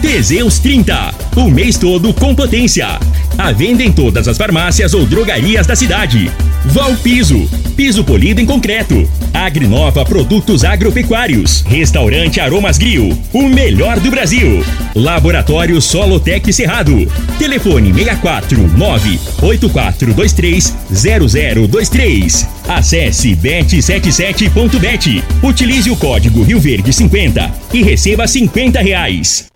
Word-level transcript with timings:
Teseus 0.00 0.58
30, 0.58 1.14
o 1.36 1.50
mês 1.50 1.78
todo 1.78 2.12
com 2.12 2.34
potência. 2.34 2.86
A 3.38 3.52
venda 3.52 3.82
em 3.82 3.92
todas 3.92 4.28
as 4.28 4.38
farmácias 4.38 4.94
ou 4.94 5.04
drogarias 5.04 5.66
da 5.66 5.74
cidade. 5.74 6.30
Valpiso, 6.66 7.48
piso 7.76 8.04
polido 8.04 8.40
em 8.40 8.46
concreto. 8.46 9.08
Agrinova 9.32 10.04
Produtos 10.04 10.64
Agropecuários. 10.64 11.62
Restaurante 11.62 12.40
Aromas 12.40 12.78
Grill, 12.78 13.16
o 13.32 13.42
melhor 13.48 14.00
do 14.00 14.10
Brasil. 14.10 14.64
Laboratório 14.94 15.80
Solotec 15.80 16.52
Cerrado. 16.52 17.10
Telefone 17.38 17.92
64 17.92 18.58
8423 19.42 20.74
0023. 20.90 22.48
Acesse 22.68 23.36
bet77.bet. 23.36 25.22
Utilize 25.42 25.90
o 25.90 25.96
código 25.96 26.42
Rio 26.42 26.60
Verde 26.60 26.92
50 26.92 27.50
e 27.72 27.82
receba 27.82 28.26
50 28.26 28.80
reais. 28.80 29.55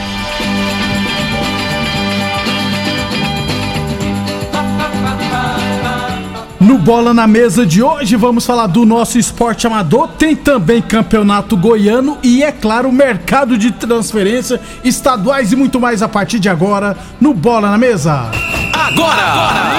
No 6.61 6.77
Bola 6.77 7.11
na 7.11 7.25
Mesa 7.25 7.65
de 7.65 7.81
hoje 7.81 8.15
vamos 8.15 8.45
falar 8.45 8.67
do 8.67 8.85
nosso 8.85 9.17
esporte 9.17 9.65
amador, 9.65 10.09
tem 10.09 10.35
também 10.35 10.79
campeonato 10.79 11.57
goiano 11.57 12.19
e, 12.21 12.43
é 12.43 12.51
claro, 12.51 12.91
mercado 12.91 13.57
de 13.57 13.71
transferência, 13.71 14.61
estaduais 14.83 15.51
e 15.51 15.55
muito 15.55 15.79
mais 15.79 16.03
a 16.03 16.07
partir 16.07 16.37
de 16.37 16.49
agora 16.49 16.95
no 17.19 17.33
Bola 17.33 17.71
na 17.71 17.79
Mesa. 17.79 18.29
Agora! 18.71 19.23
agora! 19.23 19.71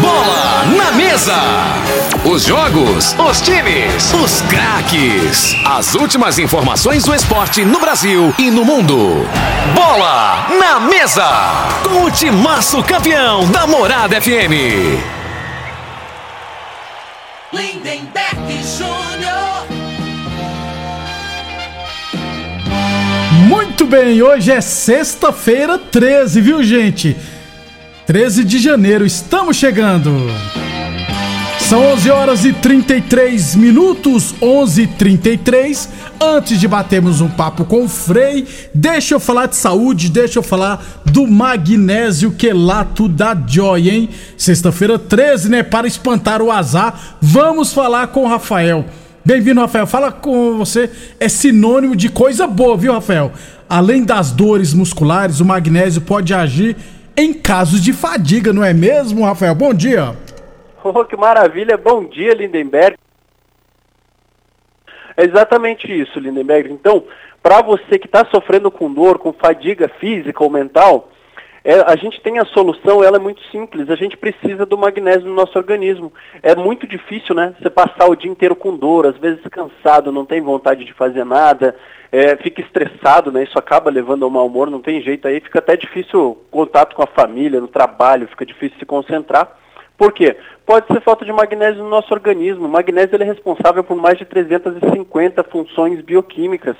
Bola 0.00 0.84
na 0.84 0.92
Mesa! 0.92 1.79
Os 2.22 2.44
jogos, 2.44 3.16
os 3.18 3.40
times, 3.40 4.12
os 4.12 4.42
craques. 4.42 5.56
As 5.64 5.94
últimas 5.94 6.38
informações 6.38 7.02
do 7.02 7.14
esporte 7.14 7.64
no 7.64 7.80
Brasil 7.80 8.34
e 8.38 8.50
no 8.50 8.62
mundo. 8.62 9.26
Bola 9.74 10.46
na 10.58 10.78
Mesa! 10.80 11.26
Com 11.82 12.04
o 12.04 12.10
timaço 12.10 12.82
campeão 12.82 13.50
da 13.50 13.66
Morada 13.66 14.20
FM. 14.20 15.00
Lindenberg 17.54 18.60
Júnior. 18.76 19.66
Muito 23.48 23.86
bem, 23.86 24.20
hoje 24.20 24.52
é 24.52 24.60
sexta-feira 24.60 25.78
13, 25.78 26.40
viu, 26.42 26.62
gente? 26.62 27.16
13 28.04 28.44
de 28.44 28.58
janeiro, 28.58 29.06
estamos 29.06 29.56
chegando. 29.56 30.30
São 31.70 31.84
11 31.92 32.10
horas 32.10 32.44
e 32.44 32.52
33 32.52 33.54
minutos, 33.54 34.34
11 34.42 34.82
e 34.82 34.86
33 34.88 35.88
Antes 36.20 36.58
de 36.58 36.66
batermos 36.66 37.20
um 37.20 37.28
papo 37.28 37.64
com 37.64 37.84
o 37.84 37.88
Frei, 37.88 38.44
deixa 38.74 39.14
eu 39.14 39.20
falar 39.20 39.46
de 39.46 39.54
saúde, 39.54 40.10
deixa 40.10 40.40
eu 40.40 40.42
falar 40.42 41.00
do 41.06 41.28
magnésio 41.28 42.32
quelato 42.32 43.08
da 43.08 43.40
Joy, 43.46 43.88
hein? 43.88 44.08
Sexta-feira 44.36 44.98
13, 44.98 45.48
né? 45.48 45.62
Para 45.62 45.86
espantar 45.86 46.42
o 46.42 46.50
azar, 46.50 47.16
vamos 47.20 47.72
falar 47.72 48.08
com 48.08 48.24
o 48.24 48.28
Rafael. 48.28 48.84
Bem-vindo, 49.24 49.60
Rafael. 49.60 49.86
Fala 49.86 50.10
com 50.10 50.58
você, 50.58 50.90
é 51.20 51.28
sinônimo 51.28 51.94
de 51.94 52.08
coisa 52.08 52.48
boa, 52.48 52.76
viu, 52.76 52.92
Rafael? 52.92 53.30
Além 53.68 54.02
das 54.02 54.32
dores 54.32 54.74
musculares, 54.74 55.38
o 55.38 55.44
magnésio 55.44 56.00
pode 56.00 56.34
agir 56.34 56.76
em 57.16 57.32
casos 57.32 57.80
de 57.80 57.92
fadiga, 57.92 58.52
não 58.52 58.64
é 58.64 58.74
mesmo, 58.74 59.24
Rafael? 59.24 59.54
Bom 59.54 59.72
dia. 59.72 60.16
Oh, 60.84 61.04
que 61.04 61.16
maravilha. 61.16 61.76
Bom 61.76 62.04
dia, 62.04 62.34
Lindenberg. 62.34 62.96
É 65.16 65.24
exatamente 65.24 65.86
isso, 65.86 66.18
Lindenberg. 66.18 66.72
Então, 66.72 67.04
para 67.42 67.60
você 67.62 67.98
que 67.98 68.06
está 68.06 68.24
sofrendo 68.26 68.70
com 68.70 68.92
dor, 68.92 69.18
com 69.18 69.32
fadiga 69.32 69.88
física 70.00 70.42
ou 70.42 70.48
mental, 70.48 71.10
é, 71.62 71.74
a 71.80 71.94
gente 71.96 72.20
tem 72.22 72.38
a 72.38 72.44
solução, 72.46 73.04
ela 73.04 73.18
é 73.18 73.20
muito 73.20 73.42
simples. 73.50 73.90
A 73.90 73.96
gente 73.96 74.16
precisa 74.16 74.64
do 74.64 74.78
magnésio 74.78 75.28
no 75.28 75.34
nosso 75.34 75.58
organismo. 75.58 76.10
É 76.42 76.54
muito 76.54 76.86
difícil, 76.86 77.34
né? 77.34 77.54
Você 77.60 77.68
passar 77.68 78.08
o 78.08 78.16
dia 78.16 78.30
inteiro 78.30 78.56
com 78.56 78.74
dor, 78.74 79.06
às 79.06 79.18
vezes 79.18 79.42
cansado, 79.50 80.10
não 80.10 80.24
tem 80.24 80.40
vontade 80.40 80.84
de 80.84 80.94
fazer 80.94 81.24
nada, 81.24 81.76
é, 82.10 82.36
fica 82.36 82.62
estressado, 82.62 83.30
né? 83.30 83.42
Isso 83.42 83.58
acaba 83.58 83.90
levando 83.90 84.24
ao 84.24 84.30
mau 84.30 84.46
humor, 84.46 84.70
não 84.70 84.80
tem 84.80 85.02
jeito 85.02 85.28
aí, 85.28 85.40
fica 85.40 85.58
até 85.58 85.76
difícil 85.76 86.38
contato 86.50 86.96
com 86.96 87.02
a 87.02 87.06
família, 87.06 87.60
no 87.60 87.68
trabalho, 87.68 88.28
fica 88.28 88.46
difícil 88.46 88.78
se 88.78 88.86
concentrar. 88.86 89.60
Por 90.00 90.14
quê? 90.14 90.34
Pode 90.64 90.86
ser 90.86 91.02
falta 91.02 91.26
de 91.26 91.30
magnésio 91.30 91.82
no 91.82 91.90
nosso 91.90 92.10
organismo. 92.14 92.64
O 92.64 92.70
magnésio 92.70 93.20
é 93.20 93.22
responsável 93.22 93.84
por 93.84 93.94
mais 93.94 94.16
de 94.16 94.24
350 94.24 95.44
funções 95.44 96.00
bioquímicas 96.00 96.74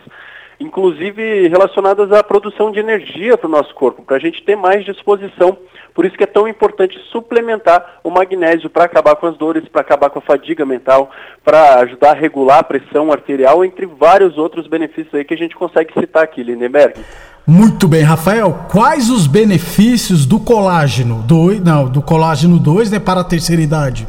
inclusive 0.60 1.48
relacionadas 1.48 2.12
à 2.12 2.22
produção 2.22 2.71
de 2.71 2.78
energia 2.78 3.37
para 3.37 3.48
o 3.48 3.50
nosso 3.50 3.75
corpo, 3.75 4.03
para 4.03 4.16
a 4.16 4.21
gente 4.21 4.43
ter 4.44 4.54
mais 4.54 4.84
disposição. 4.84 5.56
Por 5.94 6.04
isso 6.04 6.16
que 6.16 6.22
é 6.22 6.26
tão 6.26 6.47
importante 6.47 6.98
suplementar 7.10 7.98
o 8.04 8.10
magnésio 8.10 8.69
para 8.69 8.84
acabar 8.84 9.16
com 9.16 9.26
as 9.26 9.37
dores, 9.37 9.66
para 9.66 9.81
acabar 9.81 10.10
com 10.10 10.19
a 10.19 10.22
fadiga 10.22 10.65
mental, 10.65 11.10
para 11.43 11.81
ajudar 11.81 12.10
a 12.10 12.15
regular 12.15 12.59
a 12.59 12.62
pressão 12.62 13.10
arterial, 13.10 13.65
entre 13.65 13.87
vários 13.87 14.37
outros 14.37 14.66
benefícios 14.66 15.15
aí 15.15 15.25
que 15.25 15.34
a 15.34 15.38
gente 15.38 15.56
consegue 15.56 15.93
citar 15.98 16.22
aqui, 16.22 16.43
Lindenberg. 16.43 17.00
Muito 17.47 17.88
bem, 17.88 18.03
Rafael. 18.03 18.66
Quais 18.71 19.10
os 19.10 19.27
benefícios 19.27 20.27
do 20.27 20.38
colágeno 20.38 21.25
2, 21.27 21.60
não, 21.65 21.88
do 21.88 22.03
colágeno 22.03 22.59
2, 22.59 22.92
né, 22.92 23.00
para 23.00 23.22
a 23.22 23.25
terceira 23.25 23.62
idade? 23.62 24.06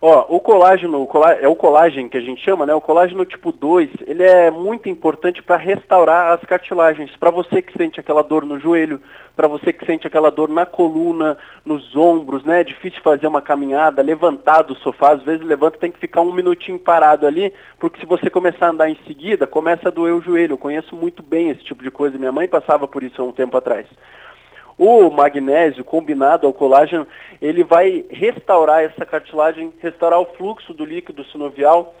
Ó, 0.00 0.26
o 0.28 0.40
colágeno, 0.40 1.02
o 1.02 1.06
colá, 1.06 1.32
é 1.34 1.48
o 1.48 1.56
colágeno 1.56 2.10
que 2.10 2.18
a 2.18 2.20
gente 2.20 2.44
chama, 2.44 2.66
né? 2.66 2.74
O 2.74 2.80
colágeno 2.80 3.24
tipo 3.24 3.50
2, 3.50 3.90
ele 4.06 4.22
é 4.22 4.50
muito 4.50 4.88
importante 4.88 5.42
para 5.42 5.56
restaurar 5.56 6.32
as 6.32 6.40
cartilagens. 6.42 7.16
Para 7.16 7.30
você 7.30 7.62
que 7.62 7.76
sente 7.76 7.98
aquela 7.98 8.22
dor 8.22 8.44
no 8.44 8.60
joelho, 8.60 9.00
para 9.34 9.48
você 9.48 9.72
que 9.72 9.86
sente 9.86 10.06
aquela 10.06 10.30
dor 10.30 10.50
na 10.50 10.66
coluna, 10.66 11.38
nos 11.64 11.96
ombros, 11.96 12.44
né? 12.44 12.60
É 12.60 12.64
difícil 12.64 13.00
fazer 13.02 13.26
uma 13.26 13.40
caminhada, 13.40 14.02
levantar 14.02 14.62
do 14.62 14.74
sofá, 14.76 15.12
às 15.12 15.22
vezes 15.22 15.46
levanta 15.46 15.78
tem 15.78 15.90
que 15.90 15.98
ficar 15.98 16.20
um 16.20 16.32
minutinho 16.32 16.78
parado 16.78 17.26
ali, 17.26 17.52
porque 17.78 18.00
se 18.00 18.06
você 18.06 18.28
começar 18.28 18.66
a 18.66 18.70
andar 18.70 18.90
em 18.90 18.98
seguida, 19.06 19.46
começa 19.46 19.88
a 19.88 19.92
doer 19.92 20.14
o 20.14 20.22
joelho. 20.22 20.54
Eu 20.54 20.58
conheço 20.58 20.94
muito 20.94 21.22
bem 21.22 21.50
esse 21.50 21.64
tipo 21.64 21.82
de 21.82 21.90
coisa. 21.90 22.18
Minha 22.18 22.32
mãe 22.32 22.46
passava 22.46 22.86
por 22.86 23.02
isso 23.02 23.20
há 23.20 23.24
um 23.24 23.32
tempo 23.32 23.56
atrás. 23.56 23.86
O 24.78 25.10
magnésio 25.10 25.82
combinado 25.82 26.46
ao 26.46 26.52
colágeno, 26.52 27.06
ele 27.40 27.64
vai 27.64 28.04
restaurar 28.10 28.84
essa 28.84 29.06
cartilagem, 29.06 29.72
restaurar 29.80 30.20
o 30.20 30.26
fluxo 30.36 30.74
do 30.74 30.84
líquido 30.84 31.24
sinovial 31.24 31.94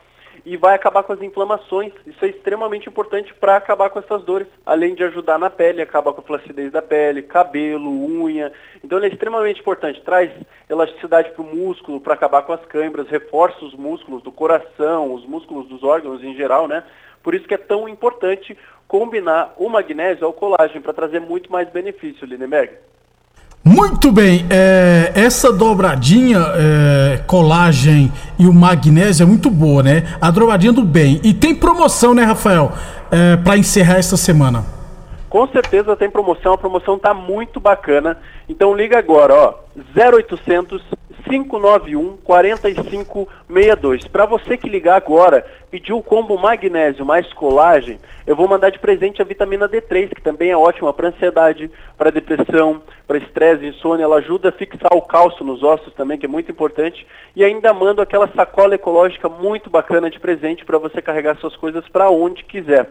e 0.44 0.56
vai 0.58 0.74
acabar 0.74 1.02
com 1.02 1.12
as 1.12 1.22
inflamações. 1.22 1.92
Isso 2.06 2.22
é 2.24 2.28
extremamente 2.28 2.88
importante 2.88 3.32
para 3.34 3.56
acabar 3.56 3.88
com 3.88 3.98
essas 3.98 4.22
dores, 4.24 4.46
além 4.64 4.94
de 4.94 5.02
ajudar 5.04 5.38
na 5.38 5.48
pele, 5.48 5.80
acabar 5.80 6.12
com 6.12 6.20
a 6.20 6.24
flacidez 6.24 6.70
da 6.70 6.82
pele, 6.82 7.22
cabelo, 7.22 7.90
unha. 7.90 8.52
Então 8.84 8.98
ele 8.98 9.06
é 9.06 9.10
extremamente 9.10 9.60
importante, 9.60 10.02
traz 10.02 10.30
elasticidade 10.68 11.30
para 11.30 11.42
o 11.42 11.56
músculo, 11.56 12.00
para 12.00 12.12
acabar 12.12 12.42
com 12.42 12.52
as 12.52 12.64
câimbras, 12.66 13.08
reforça 13.08 13.64
os 13.64 13.74
músculos 13.74 14.22
do 14.22 14.30
coração, 14.30 15.14
os 15.14 15.24
músculos 15.24 15.66
dos 15.66 15.82
órgãos 15.82 16.22
em 16.22 16.34
geral, 16.34 16.68
né? 16.68 16.84
Por 17.26 17.34
isso 17.34 17.48
que 17.48 17.54
é 17.54 17.58
tão 17.58 17.88
importante 17.88 18.56
combinar 18.86 19.52
o 19.58 19.68
magnésio 19.68 20.24
ao 20.24 20.32
colágeno 20.32 20.80
para 20.80 20.92
trazer 20.92 21.20
muito 21.20 21.50
mais 21.50 21.68
benefício, 21.68 22.24
Lindenberg. 22.24 22.70
Muito 23.64 24.12
bem, 24.12 24.46
é, 24.48 25.10
essa 25.12 25.52
dobradinha 25.52 26.38
é, 26.38 27.16
colágeno 27.26 28.12
e 28.38 28.46
o 28.46 28.52
magnésio 28.52 29.24
é 29.24 29.26
muito 29.26 29.50
boa, 29.50 29.82
né? 29.82 30.04
A 30.20 30.30
dobradinha 30.30 30.72
do 30.72 30.84
bem. 30.84 31.20
E 31.24 31.34
tem 31.34 31.52
promoção, 31.52 32.14
né, 32.14 32.22
Rafael? 32.22 32.70
É, 33.10 33.36
para 33.38 33.58
encerrar 33.58 33.96
essa 33.96 34.16
semana. 34.16 34.64
Com 35.28 35.48
certeza 35.48 35.96
tem 35.96 36.08
promoção, 36.08 36.52
a 36.52 36.58
promoção 36.58 36.96
tá 36.96 37.12
muito 37.12 37.58
bacana. 37.58 38.16
Então 38.48 38.72
liga 38.72 38.96
agora, 38.96 39.34
ó, 39.34 39.54
0800 39.96 40.80
591 41.28 42.16
4562. 42.18 44.06
Para 44.08 44.26
você 44.26 44.56
que 44.56 44.68
ligar 44.68 44.96
agora, 44.96 45.44
pediu 45.70 45.98
o 45.98 46.02
combo 46.02 46.38
magnésio 46.38 47.04
mais 47.04 47.30
colagem, 47.32 47.98
eu 48.26 48.34
vou 48.34 48.48
mandar 48.48 48.70
de 48.70 48.78
presente 48.78 49.20
a 49.20 49.24
vitamina 49.24 49.68
D3, 49.68 50.14
que 50.14 50.22
também 50.22 50.50
é 50.50 50.56
ótima 50.56 50.92
para 50.92 51.08
ansiedade, 51.08 51.70
para 51.96 52.10
depressão, 52.10 52.80
para 53.06 53.18
estresse, 53.18 53.66
insônia, 53.66 54.04
ela 54.04 54.16
ajuda 54.16 54.48
a 54.48 54.52
fixar 54.52 54.94
o 54.94 55.02
cálcio 55.02 55.44
nos 55.44 55.62
ossos 55.62 55.92
também, 55.94 56.18
que 56.18 56.26
é 56.26 56.28
muito 56.28 56.50
importante, 56.50 57.06
e 57.34 57.44
ainda 57.44 57.72
mando 57.74 58.00
aquela 58.00 58.28
sacola 58.28 58.74
ecológica 58.74 59.28
muito 59.28 59.68
bacana 59.68 60.10
de 60.10 60.18
presente 60.18 60.64
para 60.64 60.78
você 60.78 61.02
carregar 61.02 61.36
suas 61.36 61.56
coisas 61.56 61.86
para 61.88 62.10
onde 62.10 62.44
quiser. 62.44 62.90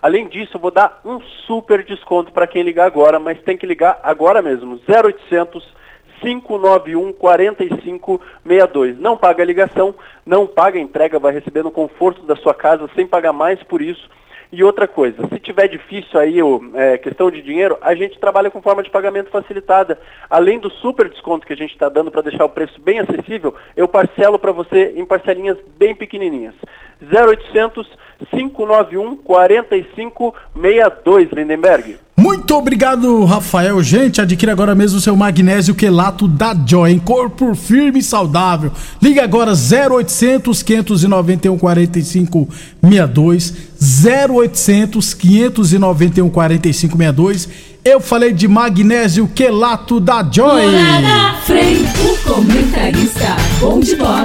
Além 0.00 0.28
disso, 0.28 0.56
eu 0.56 0.60
vou 0.60 0.70
dar 0.70 1.00
um 1.04 1.20
super 1.46 1.84
desconto 1.84 2.32
para 2.32 2.46
quem 2.46 2.62
ligar 2.62 2.86
agora, 2.86 3.18
mas 3.18 3.40
tem 3.42 3.56
que 3.56 3.66
ligar 3.66 3.98
agora 4.02 4.40
mesmo. 4.40 4.80
0800 4.88 5.78
591 6.20 7.12
4562. 7.12 8.98
Não 8.98 9.16
paga 9.16 9.42
a 9.42 9.46
ligação, 9.46 9.94
não 10.24 10.46
paga 10.46 10.78
a 10.78 10.82
entrega, 10.82 11.18
vai 11.18 11.32
receber 11.32 11.62
no 11.62 11.70
conforto 11.70 12.22
da 12.22 12.36
sua 12.36 12.54
casa 12.54 12.88
sem 12.94 13.06
pagar 13.06 13.32
mais 13.32 13.62
por 13.62 13.82
isso. 13.82 14.08
E 14.50 14.64
outra 14.64 14.88
coisa, 14.88 15.28
se 15.28 15.38
tiver 15.38 15.68
difícil 15.68 16.18
aí, 16.18 16.38
é, 16.74 16.96
questão 16.96 17.30
de 17.30 17.42
dinheiro, 17.42 17.76
a 17.82 17.94
gente 17.94 18.18
trabalha 18.18 18.50
com 18.50 18.62
forma 18.62 18.82
de 18.82 18.88
pagamento 18.88 19.30
facilitada. 19.30 20.00
Além 20.30 20.58
do 20.58 20.70
super 20.70 21.10
desconto 21.10 21.46
que 21.46 21.52
a 21.52 21.56
gente 21.56 21.72
está 21.72 21.90
dando 21.90 22.10
para 22.10 22.22
deixar 22.22 22.46
o 22.46 22.48
preço 22.48 22.80
bem 22.80 22.98
acessível, 22.98 23.54
eu 23.76 23.86
parcelo 23.86 24.38
para 24.38 24.50
você 24.50 24.94
em 24.96 25.04
parcelinhas 25.04 25.58
bem 25.76 25.94
pequenininhas. 25.94 26.54
0800 27.02 27.86
591 28.30 29.16
4562, 29.16 31.30
Lindenberg. 31.30 31.98
Muito 32.18 32.52
obrigado, 32.56 33.24
Rafael. 33.24 33.80
Gente, 33.80 34.20
adquira 34.20 34.50
agora 34.50 34.74
mesmo 34.74 34.98
o 34.98 35.00
seu 35.00 35.14
magnésio 35.14 35.72
quelato 35.72 36.26
da 36.26 36.52
Joy, 36.52 36.90
em 36.90 36.98
corpo 36.98 37.54
firme 37.54 38.00
e 38.00 38.02
saudável. 38.02 38.72
Liga 39.00 39.22
agora 39.22 39.52
0800 39.52 40.60
591 40.64 41.56
4562, 41.56 43.54
0800 44.04 45.14
591 45.14 46.28
4562. 46.28 47.48
Eu 47.84 48.00
falei 48.00 48.32
de 48.32 48.48
magnésio 48.48 49.28
quelato 49.28 50.00
da 50.00 50.28
Joy. 50.28 50.72
Morada, 50.72 51.38
Frei, 51.42 51.76
o 51.76 52.18
comentarista, 52.28 53.36
bom 53.60 53.78
de 53.78 53.94
bola. 53.94 54.24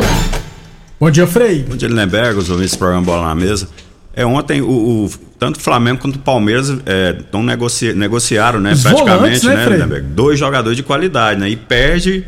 Bom 1.00 1.12
dia, 1.12 1.28
Frei. 1.28 1.64
Bom 1.70 1.76
dia, 1.76 1.88
Lindenberg, 1.88 2.40
os 2.40 2.50
ouvintes 2.50 2.74
do 2.74 2.80
programa 2.80 3.06
Bola 3.06 3.28
na 3.28 3.36
Mesa. 3.36 3.70
É, 4.16 4.26
ontem 4.26 4.62
o, 4.62 5.06
o 5.06 5.10
tanto 5.44 5.58
o 5.58 5.60
Flamengo 5.60 6.00
quanto 6.00 6.16
o 6.16 6.20
Palmeiras 6.20 6.70
estão 6.70 7.42
é, 7.42 7.44
negoci, 7.44 7.92
negociaram, 7.92 8.62
né, 8.62 8.72
Os 8.72 8.82
praticamente, 8.82 9.42
volantes, 9.42 9.44
né, 9.44 9.88
né 9.88 10.00
Dois 10.00 10.40
jogadores 10.40 10.78
de 10.78 10.84
qualidade, 10.84 11.38
né? 11.38 11.50
E 11.50 11.58
perde 11.58 12.24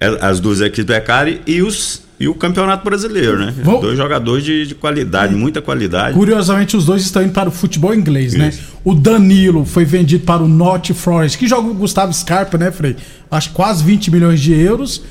é, 0.00 0.06
as 0.22 0.40
duas 0.40 0.62
equipes 0.62 0.86
do 0.86 0.94
Ecari 0.94 1.42
e 1.46 1.60
os 1.60 2.06
e 2.18 2.26
o 2.26 2.34
Campeonato 2.34 2.82
Brasileiro, 2.82 3.38
né? 3.38 3.52
Vou... 3.62 3.78
Dois 3.78 3.98
jogadores 3.98 4.42
de, 4.42 4.66
de 4.68 4.74
qualidade, 4.74 5.34
é. 5.34 5.36
muita 5.36 5.60
qualidade. 5.60 6.14
Curiosamente, 6.14 6.74
os 6.74 6.86
dois 6.86 7.02
estão 7.02 7.22
indo 7.22 7.32
para 7.32 7.50
o 7.50 7.52
futebol 7.52 7.94
inglês, 7.94 8.32
né? 8.32 8.48
Isso. 8.48 8.62
né? 8.62 8.66
O 8.82 8.94
Danilo 8.94 9.66
foi 9.66 9.84
vendido 9.84 10.24
para 10.24 10.42
o 10.42 10.48
Norte 10.48 10.94
Forest, 10.94 11.36
que 11.36 11.46
joga 11.46 11.68
o 11.68 11.74
Gustavo 11.74 12.10
Scarpa, 12.14 12.56
né, 12.56 12.72
Frei? 12.72 12.96
Acho 13.30 13.50
quase 13.50 13.84
20 13.84 14.10
milhões 14.10 14.40
de 14.40 14.54
euros. 14.54 15.02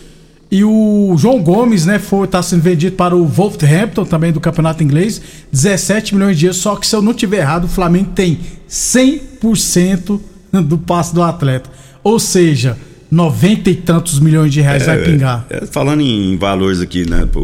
E 0.55 0.63
o 0.63 1.17
João 1.17 1.43
Gomes, 1.43 1.85
né, 1.85 1.99
foi 1.99 2.25
tá 2.27 2.41
sendo 2.41 2.61
vendido 2.61 2.95
para 2.95 3.13
o 3.13 3.27
Wolverhampton 3.27 4.05
também 4.05 4.31
do 4.31 4.39
Campeonato 4.39 4.81
Inglês, 4.81 5.21
17 5.51 6.15
milhões 6.15 6.39
de 6.39 6.45
euros, 6.45 6.61
só 6.61 6.77
que 6.77 6.87
se 6.87 6.95
eu 6.95 7.01
não 7.01 7.13
tiver 7.13 7.39
errado, 7.39 7.65
o 7.65 7.67
Flamengo 7.67 8.11
tem 8.15 8.39
100% 8.69 10.17
do 10.65 10.77
passe 10.77 11.13
do 11.13 11.21
atleta. 11.21 11.69
Ou 12.01 12.17
seja, 12.17 12.77
90 13.11 13.69
e 13.69 13.75
tantos 13.75 14.17
milhões 14.17 14.53
de 14.53 14.61
reais 14.61 14.83
é, 14.83 14.85
vai 14.85 15.03
pingar. 15.03 15.45
É, 15.49 15.65
falando 15.65 15.99
em 15.99 16.37
valores 16.37 16.79
aqui, 16.79 17.05
né, 17.05 17.27
pro, 17.29 17.41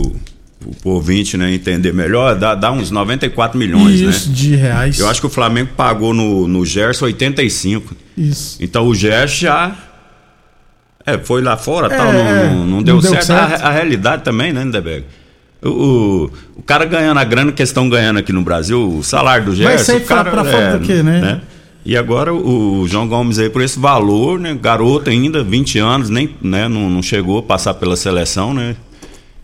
pro 0.82 0.92
ouvinte, 0.92 1.36
né, 1.36 1.54
entender 1.54 1.94
melhor, 1.94 2.40
dá, 2.40 2.56
dá 2.56 2.72
uns 2.72 2.92
94 2.92 3.60
milhões, 3.60 3.96
Isso, 3.96 4.06
né? 4.06 4.10
Isso, 4.12 4.30
de 4.30 4.56
reais. 4.56 5.00
Eu 5.00 5.10
acho 5.10 5.20
que 5.20 5.28
o 5.28 5.30
Flamengo 5.30 5.72
pagou 5.76 6.14
no, 6.14 6.48
no 6.48 6.66
Gerson 6.66 7.04
85. 7.04 7.94
Isso. 8.18 8.58
Então 8.62 8.88
o 8.88 8.96
Gerson 8.96 9.36
já 9.36 9.91
é, 11.06 11.18
foi 11.18 11.42
lá 11.42 11.58
fora 11.58 11.94
é, 11.94 11.98
tal, 11.98 12.14
não, 12.14 12.24
não, 12.24 12.66
não, 12.66 12.84
deu, 12.84 12.96
não 12.96 13.02
certo. 13.02 13.26
certo. 13.26 13.64
A, 13.64 13.68
a, 13.68 13.72
realidade 13.72 14.24
também, 14.24 14.54
né, 14.54 14.64
Lindeberg? 14.64 15.06
O, 15.64 16.30
o, 16.56 16.64
cara 16.64 16.86
ganhando 16.86 17.20
a 17.20 17.24
grana 17.24 17.52
que 17.52 17.62
estão 17.62 17.88
ganhando 17.88 18.18
aqui 18.18 18.34
no 18.34 18.42
Brasil, 18.42 18.98
o 18.98 19.04
salário 19.04 19.46
do 19.46 19.56
Gerson. 19.56 19.76
Vai 19.76 19.78
sair 19.78 20.06
cara, 20.08 20.32
pra, 20.32 20.42
é, 20.42 20.52
fora 20.52 20.78
do 20.78 20.86
quê, 20.86 21.04
né? 21.04 21.22
né? 21.22 21.42
E 21.84 21.98
agora 21.98 22.34
o, 22.34 22.82
o, 22.82 22.88
João 22.88 23.08
Gomes 23.08 23.40
aí 23.40 23.50
por 23.50 23.62
esse 23.62 23.80
valor, 23.80 24.40
né? 24.40 24.58
Garoto 24.60 25.10
ainda, 25.10 25.44
20 25.44 25.80
anos, 25.80 26.10
nem, 26.10 26.36
né? 26.42 26.68
não, 26.68 26.90
não 26.90 27.02
chegou 27.02 27.40
a 27.40 27.44
passar 27.44 27.74
pela 27.76 27.96
seleção, 27.96 28.54
né? 28.54 28.76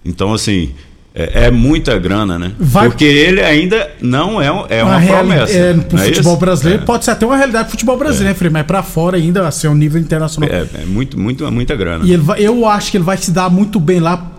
Então, 0.05 0.33
assim, 0.33 0.73
é, 1.19 1.45
é, 1.45 1.51
muita 1.51 1.97
grana, 1.97 2.37
né? 2.37 2.51
Vai... 2.59 2.87
Porque 2.87 3.03
ele 3.03 3.41
ainda 3.41 3.89
não 3.99 4.39
é, 4.39 4.45
é 4.69 4.83
uma, 4.83 4.97
uma 4.97 5.01
promessa. 5.01 5.57
É, 5.57 5.73
pro 5.73 5.97
é 5.97 6.05
futebol 6.05 6.37
brasileiro, 6.37 6.83
é. 6.83 6.85
pode 6.85 7.05
ser 7.05 7.11
até 7.11 7.25
uma 7.25 7.35
realidade 7.35 7.67
do 7.67 7.71
futebol 7.71 7.97
brasileiro, 7.97 8.37
é. 8.39 8.49
mas 8.51 8.65
para 8.67 8.83
fora 8.83 9.17
ainda, 9.17 9.47
assim, 9.47 9.65
é 9.65 9.69
um 9.71 9.75
nível 9.75 9.99
internacional. 9.99 10.47
É, 10.47 10.67
é 10.83 10.85
muito, 10.85 11.19
muito, 11.19 11.51
muita 11.51 11.75
grana. 11.75 12.05
E 12.05 12.15
vai, 12.15 12.39
eu 12.39 12.67
acho 12.67 12.91
que 12.91 12.97
ele 12.97 13.03
vai 13.03 13.17
se 13.17 13.31
dar 13.31 13.49
muito 13.49 13.79
bem 13.79 13.99
lá 13.99 14.31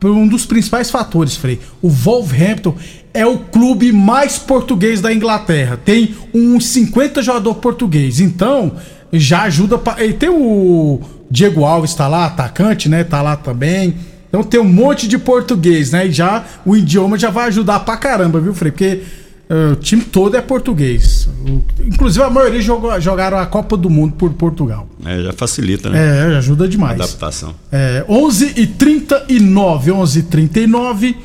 por 0.00 0.10
um 0.10 0.26
dos 0.26 0.46
principais 0.46 0.90
fatores, 0.90 1.36
Frei. 1.36 1.60
O 1.82 1.90
Wolverhampton 1.90 2.74
é 3.12 3.26
o 3.26 3.38
clube 3.38 3.92
mais 3.92 4.38
português 4.38 5.02
da 5.02 5.12
Inglaterra. 5.12 5.78
Tem 5.84 6.14
uns 6.32 6.66
50 6.68 7.22
jogadores 7.22 7.60
portugueses. 7.60 8.20
Então, 8.20 8.72
já 9.12 9.42
ajuda. 9.42 9.76
Pra... 9.76 10.02
E 10.02 10.14
tem 10.14 10.30
o 10.30 10.98
Diego 11.30 11.62
Alves, 11.62 11.94
tá 11.94 12.08
lá, 12.08 12.24
atacante, 12.24 12.88
né? 12.88 13.04
Tá 13.04 13.20
lá 13.20 13.36
também. 13.36 13.94
Então 14.32 14.42
tem 14.42 14.58
um 14.58 14.64
monte 14.64 15.06
de 15.06 15.18
português, 15.18 15.92
né? 15.92 16.06
E 16.06 16.10
já 16.10 16.42
o 16.64 16.74
idioma 16.74 17.18
já 17.18 17.28
vai 17.28 17.48
ajudar 17.48 17.80
pra 17.80 17.98
caramba, 17.98 18.40
viu, 18.40 18.54
Frei? 18.54 18.72
Porque 18.72 19.02
uh, 19.50 19.72
o 19.72 19.76
time 19.76 20.00
todo 20.00 20.34
é 20.34 20.40
português. 20.40 21.28
O, 21.46 21.62
inclusive 21.86 22.24
a 22.24 22.30
maioria 22.30 22.62
jogou, 22.62 22.98
jogaram 22.98 23.36
a 23.36 23.44
Copa 23.44 23.76
do 23.76 23.90
Mundo 23.90 24.14
por 24.14 24.32
Portugal. 24.32 24.88
É, 25.04 25.24
já 25.24 25.34
facilita, 25.34 25.90
né? 25.90 26.32
É, 26.32 26.36
ajuda 26.38 26.66
demais. 26.66 26.98
Adaptação. 26.98 27.54
É, 27.70 28.06
11 28.08 28.54
e 28.56 28.66
39, 28.66 29.92
11 29.92 30.18
e 30.18 30.22
39. 30.22 31.16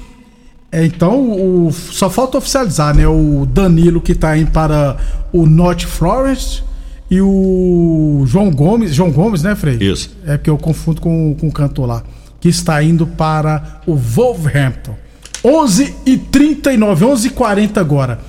É, 0.69 0.85
então, 0.85 1.31
o, 1.31 1.71
só 1.71 2.09
falta 2.09 2.37
oficializar, 2.37 2.93
né? 2.93 3.07
O 3.07 3.47
Danilo 3.49 4.01
que 4.01 4.13
tá 4.13 4.37
indo 4.37 4.51
para 4.51 4.97
o 5.31 5.45
North 5.45 5.83
Forest 5.83 6.61
e 7.09 7.21
o 7.21 8.25
João 8.27 8.51
Gomes, 8.51 8.93
João 8.93 9.11
Gomes, 9.13 9.43
né, 9.43 9.55
Frei? 9.55 9.77
Isso. 9.79 10.13
É 10.25 10.35
porque 10.35 10.49
eu 10.49 10.57
confundo 10.57 10.99
com, 10.99 11.33
com 11.39 11.47
o 11.47 11.51
cantor 11.53 11.87
lá 11.87 12.03
que 12.47 12.51
está 12.51 12.81
indo 12.81 13.05
para 13.05 13.81
o 13.85 13.93
Wolverhampton. 13.93 14.95
11 15.43 15.95
e 16.05 16.17
39, 16.17 17.03
11 17.03 17.27
e 17.27 17.29
40 17.31 17.81
agora. 17.81 18.19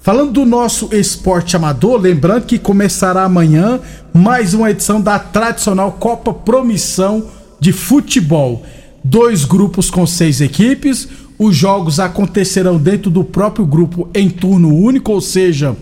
Falando 0.00 0.32
do 0.32 0.44
nosso 0.44 0.88
esporte 0.92 1.54
amador, 1.54 2.00
lembrando 2.00 2.46
que 2.46 2.58
começará 2.58 3.22
amanhã 3.22 3.78
mais 4.12 4.54
uma 4.54 4.72
edição 4.72 5.00
da 5.00 5.20
tradicional 5.20 5.92
Copa 5.92 6.34
Promissão 6.34 7.28
de 7.60 7.72
Futebol. 7.72 8.64
Dois 9.04 9.44
grupos 9.44 9.88
com 9.88 10.04
seis 10.04 10.40
equipes. 10.40 11.08
Os 11.38 11.54
jogos 11.54 12.00
acontecerão 12.00 12.76
dentro 12.76 13.08
do 13.08 13.22
próprio 13.22 13.64
grupo 13.64 14.08
em 14.12 14.28
turno 14.28 14.74
único, 14.74 15.12
ou 15.12 15.20
seja, 15.20 15.76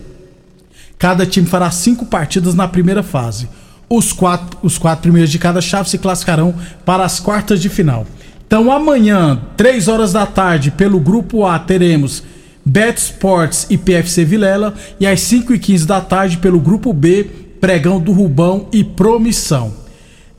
cada 0.99 1.25
time 1.25 1.47
fará 1.47 1.71
cinco 1.71 2.05
partidas 2.05 2.53
na 2.53 2.67
primeira 2.67 3.01
fase. 3.01 3.49
Os 3.89 4.13
quatro, 4.13 4.59
os 4.61 4.77
quatro 4.77 5.01
primeiros 5.01 5.31
de 5.31 5.39
cada 5.39 5.61
chave 5.61 5.89
se 5.89 5.97
classificarão 5.97 6.53
para 6.85 7.03
as 7.03 7.19
quartas 7.19 7.59
de 7.59 7.69
final. 7.69 8.05
Então 8.45 8.71
amanhã, 8.71 9.41
3 9.57 9.87
horas 9.87 10.13
da 10.13 10.27
tarde, 10.27 10.69
pelo 10.69 10.99
grupo 10.99 11.45
A, 11.45 11.57
teremos 11.57 12.23
Bet 12.63 12.99
Sports 12.99 13.65
e 13.69 13.77
PFC 13.77 14.23
Vilela. 14.23 14.75
E 14.99 15.07
às 15.07 15.21
5 15.21 15.55
e 15.55 15.59
15 15.59 15.87
da 15.87 16.01
tarde, 16.01 16.37
pelo 16.37 16.59
grupo 16.59 16.93
B, 16.93 17.25
Pregão 17.59 17.99
do 17.99 18.11
Rubão 18.11 18.67
e 18.71 18.83
Promissão. 18.83 19.73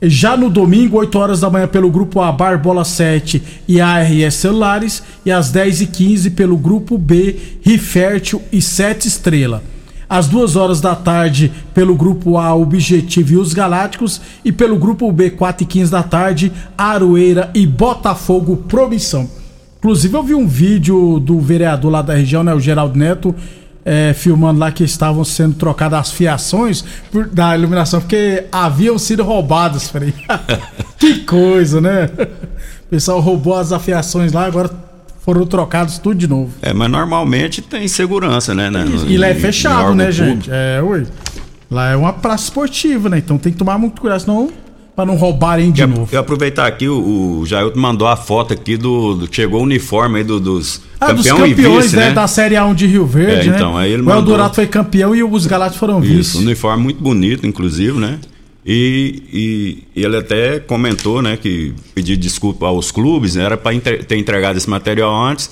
Já 0.01 0.35
no 0.35 0.49
domingo, 0.49 0.97
8 0.97 1.19
horas 1.19 1.39
da 1.41 1.49
manhã, 1.49 1.67
pelo 1.67 1.91
grupo 1.91 2.21
A, 2.21 2.31
Barbola 2.31 2.85
7 2.85 3.43
e 3.67 3.81
ARS 3.81 4.35
Celulares. 4.35 5.03
E 5.25 5.31
às 5.31 5.51
10 5.51 5.81
e 5.81 5.87
15 5.87 6.29
pelo 6.31 6.57
grupo 6.57 6.97
B, 6.97 7.35
Rifértil 7.61 8.41
e 8.51 8.61
7 8.61 9.07
Estrela 9.07 9.61
às 10.11 10.27
duas 10.27 10.57
horas 10.57 10.81
da 10.81 10.93
tarde 10.93 11.53
pelo 11.73 11.95
grupo 11.95 12.37
A 12.37 12.53
Objetivo 12.53 13.31
e 13.31 13.37
os 13.37 13.53
Galácticos 13.53 14.19
e 14.43 14.51
pelo 14.51 14.75
grupo 14.75 15.09
B 15.09 15.29
4 15.29 15.63
e 15.63 15.65
15 15.65 15.89
da 15.89 16.03
tarde 16.03 16.51
Aroeira 16.77 17.49
e 17.53 17.65
Botafogo 17.65 18.57
Promissão. 18.67 19.29
Inclusive 19.79 20.13
eu 20.13 20.21
vi 20.21 20.35
um 20.35 20.45
vídeo 20.45 21.17
do 21.17 21.39
vereador 21.39 21.89
lá 21.89 22.01
da 22.01 22.13
região, 22.13 22.43
né, 22.43 22.53
o 22.53 22.59
Geraldo 22.59 22.99
Neto, 22.99 23.33
é, 23.85 24.13
filmando 24.13 24.59
lá 24.59 24.69
que 24.69 24.83
estavam 24.83 25.23
sendo 25.23 25.55
trocadas 25.55 25.99
as 26.01 26.11
fiações 26.11 26.83
por, 27.09 27.27
da 27.27 27.57
iluminação, 27.57 28.01
porque 28.01 28.43
haviam 28.51 28.99
sido 28.99 29.23
roubadas. 29.23 29.89
Falei, 29.89 30.13
que 30.99 31.19
coisa, 31.19 31.79
né? 31.79 32.09
O 32.85 32.89
pessoal 32.89 33.21
roubou 33.21 33.55
as 33.55 33.71
afiações 33.71 34.33
lá, 34.33 34.45
agora 34.45 34.69
foram 35.21 35.45
trocados 35.45 35.97
tudo 35.99 36.15
de 36.15 36.27
novo. 36.27 36.51
É, 36.61 36.73
mas 36.73 36.89
normalmente 36.89 37.61
tem 37.61 37.87
segurança, 37.87 38.53
né? 38.53 38.69
né 38.69 38.85
e 39.07 39.17
lá 39.17 39.27
é 39.27 39.35
fechado, 39.35 39.95
né, 39.95 40.11
gente? 40.11 40.49
É, 40.51 40.81
ui. 40.81 41.05
Lá 41.69 41.91
é 41.91 41.95
uma 41.95 42.11
praça 42.11 42.45
esportiva, 42.45 43.07
né? 43.07 43.19
Então 43.19 43.37
tem 43.37 43.51
que 43.51 43.57
tomar 43.57 43.77
muito 43.77 44.01
cuidado, 44.01 44.19
senão 44.19 44.51
para 44.95 45.05
não 45.05 45.15
roubarem 45.15 45.71
de 45.71 45.81
eu, 45.81 45.87
novo. 45.87 46.09
Eu 46.11 46.19
aproveitar 46.19 46.67
aqui, 46.67 46.87
o, 46.87 47.39
o 47.39 47.45
Jailton 47.45 47.79
mandou 47.79 48.07
a 48.07 48.17
foto 48.17 48.53
aqui 48.53 48.75
do, 48.75 49.15
do 49.15 49.33
chegou 49.33 49.61
o 49.61 49.63
uniforme 49.63 50.17
aí 50.17 50.23
do, 50.23 50.37
dos 50.37 50.81
ah, 50.99 51.07
campeão 51.07 51.37
dos 51.37 51.49
campeões, 51.49 51.83
vice, 51.85 51.95
né? 51.95 52.07
né? 52.07 52.11
Da 52.11 52.27
Série 52.27 52.55
A1 52.55 52.75
de 52.75 52.87
Rio 52.87 53.05
Verde, 53.05 53.49
é, 53.49 53.55
então, 53.55 53.75
né? 53.75 53.83
Aí 53.83 53.93
ele 53.93 54.01
o 54.01 54.11
Eldorado 54.11 54.53
foi 54.53 54.67
campeão 54.67 55.15
e 55.15 55.23
os 55.23 55.45
Galácticos 55.47 55.79
foram 55.79 56.03
Isso, 56.03 56.13
vice. 56.13 56.37
Um 56.37 56.41
uniforme 56.41 56.83
muito 56.83 57.01
bonito, 57.01 57.47
inclusive, 57.47 57.97
né? 57.97 58.19
E, 58.65 59.83
e, 59.95 60.01
ele 60.01 60.17
até 60.17 60.59
comentou, 60.59 61.21
né, 61.21 61.35
que 61.35 61.73
pediu 61.95 62.15
desculpa 62.15 62.67
aos 62.67 62.91
clubes, 62.91 63.35
né, 63.35 63.43
era 63.43 63.57
para 63.57 63.79
ter 63.79 64.17
entregado 64.17 64.57
esse 64.57 64.69
material 64.69 65.13
antes, 65.13 65.49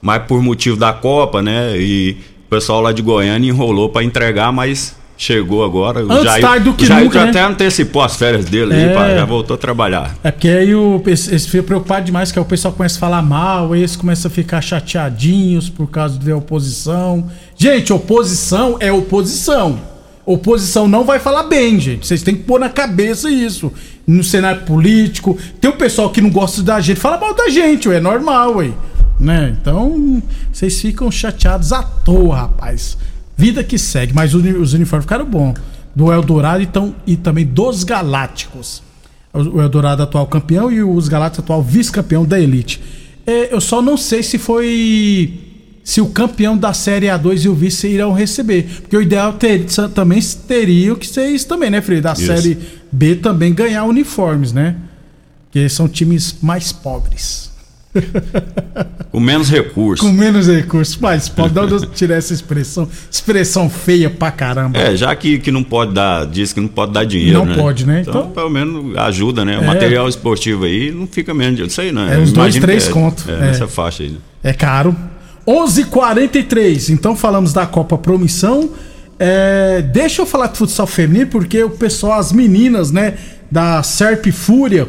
mas 0.00 0.22
por 0.26 0.40
motivo 0.40 0.76
da 0.76 0.92
Copa, 0.92 1.42
né, 1.42 1.76
e 1.76 2.16
o 2.46 2.50
pessoal 2.50 2.80
lá 2.80 2.92
de 2.92 3.02
Goiânia 3.02 3.48
enrolou 3.48 3.88
para 3.88 4.04
entregar, 4.04 4.52
mas 4.52 4.94
chegou 5.16 5.64
agora. 5.64 6.00
Antes 6.00 6.24
Jair, 6.24 6.42
tarde 6.42 6.64
do 6.64 6.74
que 6.74 6.86
Jair 6.86 7.04
nunca, 7.04 7.18
já 7.18 7.24
né? 7.24 7.30
até 7.30 7.42
antecipou 7.42 8.02
as 8.02 8.16
férias 8.16 8.44
dele, 8.44 8.74
é... 8.74 8.96
aí, 8.96 9.16
já 9.16 9.24
voltou 9.24 9.54
a 9.54 9.58
trabalhar. 9.58 10.16
É 10.22 10.30
porque 10.30 10.48
aí 10.48 10.74
o, 10.74 11.02
esse 11.06 11.48
fica 11.48 11.62
preocupado 11.62 12.04
demais, 12.06 12.30
que 12.30 12.38
o 12.38 12.44
pessoal 12.44 12.74
começa 12.74 12.96
a 12.96 13.00
falar 13.00 13.22
mal, 13.22 13.74
eles 13.74 13.96
começam 13.96 14.30
a 14.30 14.34
ficar 14.34 14.60
chateadinhos 14.60 15.68
por 15.68 15.88
causa 15.88 16.18
de 16.18 16.32
oposição. 16.32 17.28
Gente, 17.56 17.92
oposição 17.92 18.76
é 18.80 18.92
oposição. 18.92 19.91
Oposição 20.24 20.86
não 20.86 21.04
vai 21.04 21.18
falar 21.18 21.44
bem, 21.44 21.80
gente. 21.80 22.06
Vocês 22.06 22.22
têm 22.22 22.36
que 22.36 22.44
pôr 22.44 22.60
na 22.60 22.68
cabeça 22.68 23.28
isso. 23.28 23.72
No 24.06 24.22
cenário 24.22 24.62
político. 24.62 25.36
Tem 25.60 25.70
o 25.70 25.76
pessoal 25.76 26.10
que 26.10 26.20
não 26.20 26.30
gosta 26.30 26.62
da 26.62 26.80
gente, 26.80 27.00
fala 27.00 27.18
mal 27.18 27.34
da 27.34 27.48
gente, 27.48 27.88
ué, 27.88 27.96
é 27.96 28.00
normal, 28.00 28.56
ué. 28.56 28.72
Né? 29.18 29.56
Então, 29.60 30.22
vocês 30.52 30.80
ficam 30.80 31.10
chateados 31.10 31.72
à 31.72 31.82
toa, 31.82 32.36
rapaz. 32.36 32.96
Vida 33.36 33.64
que 33.64 33.78
segue, 33.78 34.12
mas 34.12 34.34
os 34.34 34.72
uniformes 34.72 35.04
ficaram 35.04 35.24
bons. 35.24 35.54
Do 35.94 36.12
Eldorado 36.12 36.62
então, 36.62 36.94
e 37.06 37.16
também 37.16 37.44
dos 37.44 37.84
Galácticos. 37.84 38.82
O 39.32 39.60
Eldorado 39.60 40.02
atual 40.02 40.26
campeão 40.26 40.70
e 40.70 40.82
os 40.82 41.08
Galácticos 41.08 41.44
atual 41.44 41.62
vice-campeão 41.62 42.24
da 42.24 42.38
Elite. 42.38 42.80
É, 43.26 43.54
eu 43.54 43.60
só 43.60 43.80
não 43.80 43.96
sei 43.96 44.22
se 44.22 44.38
foi 44.38 45.51
se 45.84 46.00
o 46.00 46.06
campeão 46.06 46.56
da 46.56 46.72
Série 46.72 47.06
A2 47.06 47.44
e 47.44 47.48
o 47.48 47.54
vice 47.54 47.88
irão 47.88 48.12
receber. 48.12 48.66
Porque 48.82 48.96
o 48.96 49.02
ideal 49.02 49.32
ter, 49.32 49.66
também 49.94 50.20
teria 50.46 50.94
que 50.94 51.06
ser 51.06 51.28
isso 51.28 51.48
também, 51.48 51.70
né, 51.70 51.80
Frei? 51.80 52.00
Da 52.00 52.12
isso. 52.12 52.26
Série 52.26 52.58
B 52.90 53.16
também 53.16 53.52
ganhar 53.52 53.84
uniformes, 53.84 54.52
né? 54.52 54.76
Porque 55.44 55.68
são 55.68 55.88
times 55.88 56.36
mais 56.40 56.72
pobres. 56.72 57.52
Com 59.10 59.20
menos 59.20 59.50
recursos. 59.50 60.00
Com 60.06 60.12
menos 60.14 60.46
recursos. 60.48 60.96
Mas 60.96 61.28
pode 61.28 61.52
dar 61.52 61.68
tirar 61.88 62.16
essa 62.16 62.32
expressão. 62.32 62.88
Expressão 63.10 63.68
feia 63.68 64.08
pra 64.08 64.30
caramba. 64.30 64.78
É, 64.78 64.96
já 64.96 65.14
que, 65.14 65.38
que 65.38 65.50
não 65.50 65.62
pode 65.62 65.92
dar, 65.92 66.26
diz 66.26 66.52
que 66.52 66.60
não 66.60 66.68
pode 66.68 66.92
dar 66.92 67.04
dinheiro. 67.04 67.40
Não 67.40 67.44
né? 67.44 67.54
pode, 67.54 67.86
né? 67.86 68.00
Então, 68.00 68.22
então, 68.22 68.30
pelo 68.30 68.48
menos 68.48 68.96
ajuda, 68.96 69.44
né? 69.44 69.58
O 69.58 69.62
é, 69.62 69.66
material 69.66 70.08
esportivo 70.08 70.64
aí 70.64 70.90
não 70.90 71.06
fica 71.06 71.34
menos 71.34 71.56
dinheiro. 71.56 71.70
Isso 71.70 71.80
aí, 71.80 71.92
né? 71.92 72.14
É 72.14 72.18
uns 72.18 72.32
dois, 72.32 72.56
três 72.56 72.88
é, 72.88 72.90
contos. 72.90 73.28
É, 73.28 73.32
é, 73.32 73.36
nessa 73.40 73.68
faixa 73.68 74.02
aí. 74.02 74.10
Né? 74.10 74.18
É 74.42 74.52
caro. 74.54 74.96
11:43. 75.46 76.90
Então 76.90 77.16
falamos 77.16 77.52
da 77.52 77.66
Copa 77.66 77.98
Promissão. 77.98 78.70
É, 79.18 79.82
deixa 79.82 80.22
eu 80.22 80.26
falar 80.26 80.48
de 80.48 80.58
futsal 80.58 80.86
feminino 80.86 81.28
porque 81.28 81.62
o 81.62 81.70
pessoal, 81.70 82.18
as 82.18 82.32
meninas, 82.32 82.90
né, 82.90 83.14
da 83.50 83.82
Serp 83.82 84.26
Fúria, 84.32 84.88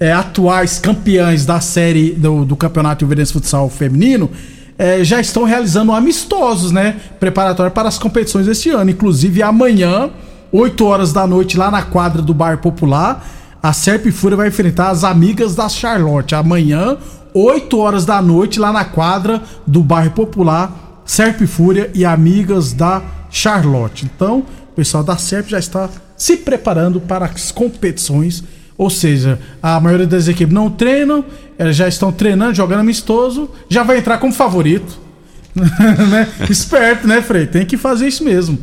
é, 0.00 0.12
atuais 0.12 0.78
campeãs 0.78 1.44
da 1.44 1.60
série 1.60 2.12
do, 2.12 2.44
do 2.44 2.56
Campeonato 2.56 3.04
Rio 3.06 3.26
Futsal 3.26 3.68
Feminino, 3.68 4.30
é, 4.78 5.04
já 5.04 5.20
estão 5.20 5.44
realizando 5.44 5.92
amistosos, 5.92 6.72
né, 6.72 6.96
preparatórios 7.20 7.74
para 7.74 7.88
as 7.88 7.98
competições 7.98 8.46
deste 8.46 8.70
ano. 8.70 8.90
Inclusive 8.90 9.42
amanhã, 9.42 10.10
8 10.50 10.84
horas 10.84 11.12
da 11.12 11.26
noite, 11.26 11.56
lá 11.56 11.70
na 11.70 11.82
quadra 11.82 12.22
do 12.22 12.32
Bar 12.32 12.58
Popular, 12.58 13.26
a 13.62 13.72
Serp 13.72 14.06
Fúria 14.12 14.36
vai 14.36 14.48
enfrentar 14.48 14.90
as 14.90 15.04
amigas 15.04 15.54
da 15.54 15.68
Charlotte. 15.68 16.34
Amanhã, 16.34 16.96
8 17.34 17.76
horas 17.78 18.06
da 18.06 18.22
noite, 18.22 18.60
lá 18.60 18.72
na 18.72 18.84
quadra 18.84 19.42
do 19.66 19.82
bairro 19.82 20.12
Popular, 20.12 21.02
Serp 21.04 21.42
Fúria 21.46 21.90
e 21.92 22.04
amigas 22.04 22.72
da 22.72 23.02
Charlotte. 23.28 24.04
Então, 24.04 24.46
o 24.70 24.74
pessoal 24.76 25.02
da 25.02 25.16
Serp 25.16 25.48
já 25.48 25.58
está 25.58 25.90
se 26.16 26.36
preparando 26.36 27.00
para 27.00 27.26
as 27.26 27.50
competições. 27.50 28.44
Ou 28.78 28.88
seja, 28.88 29.38
a 29.62 29.78
maioria 29.80 30.06
das 30.06 30.28
equipes 30.28 30.54
não 30.54 30.70
treinam, 30.70 31.24
elas 31.58 31.76
já 31.76 31.88
estão 31.88 32.12
treinando, 32.12 32.54
jogando 32.54 32.80
amistoso, 32.80 33.50
já 33.68 33.82
vai 33.82 33.98
entrar 33.98 34.18
como 34.18 34.32
favorito. 34.32 34.98
né? 35.54 36.28
Esperto, 36.48 37.06
né, 37.06 37.20
Frei? 37.20 37.46
Tem 37.46 37.66
que 37.66 37.76
fazer 37.76 38.08
isso 38.08 38.24
mesmo. 38.24 38.58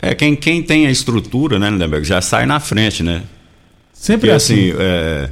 É, 0.00 0.14
quem, 0.14 0.34
quem 0.34 0.62
tem 0.62 0.86
a 0.86 0.90
estrutura, 0.90 1.58
né, 1.58 1.70
Lindenberg, 1.70 2.06
já 2.06 2.20
sai 2.20 2.44
na 2.44 2.58
frente, 2.58 3.02
né? 3.02 3.22
Sempre 3.92 4.30
Porque, 4.30 4.36
assim. 4.36 4.70
assim 4.70 4.76
é, 4.80 5.30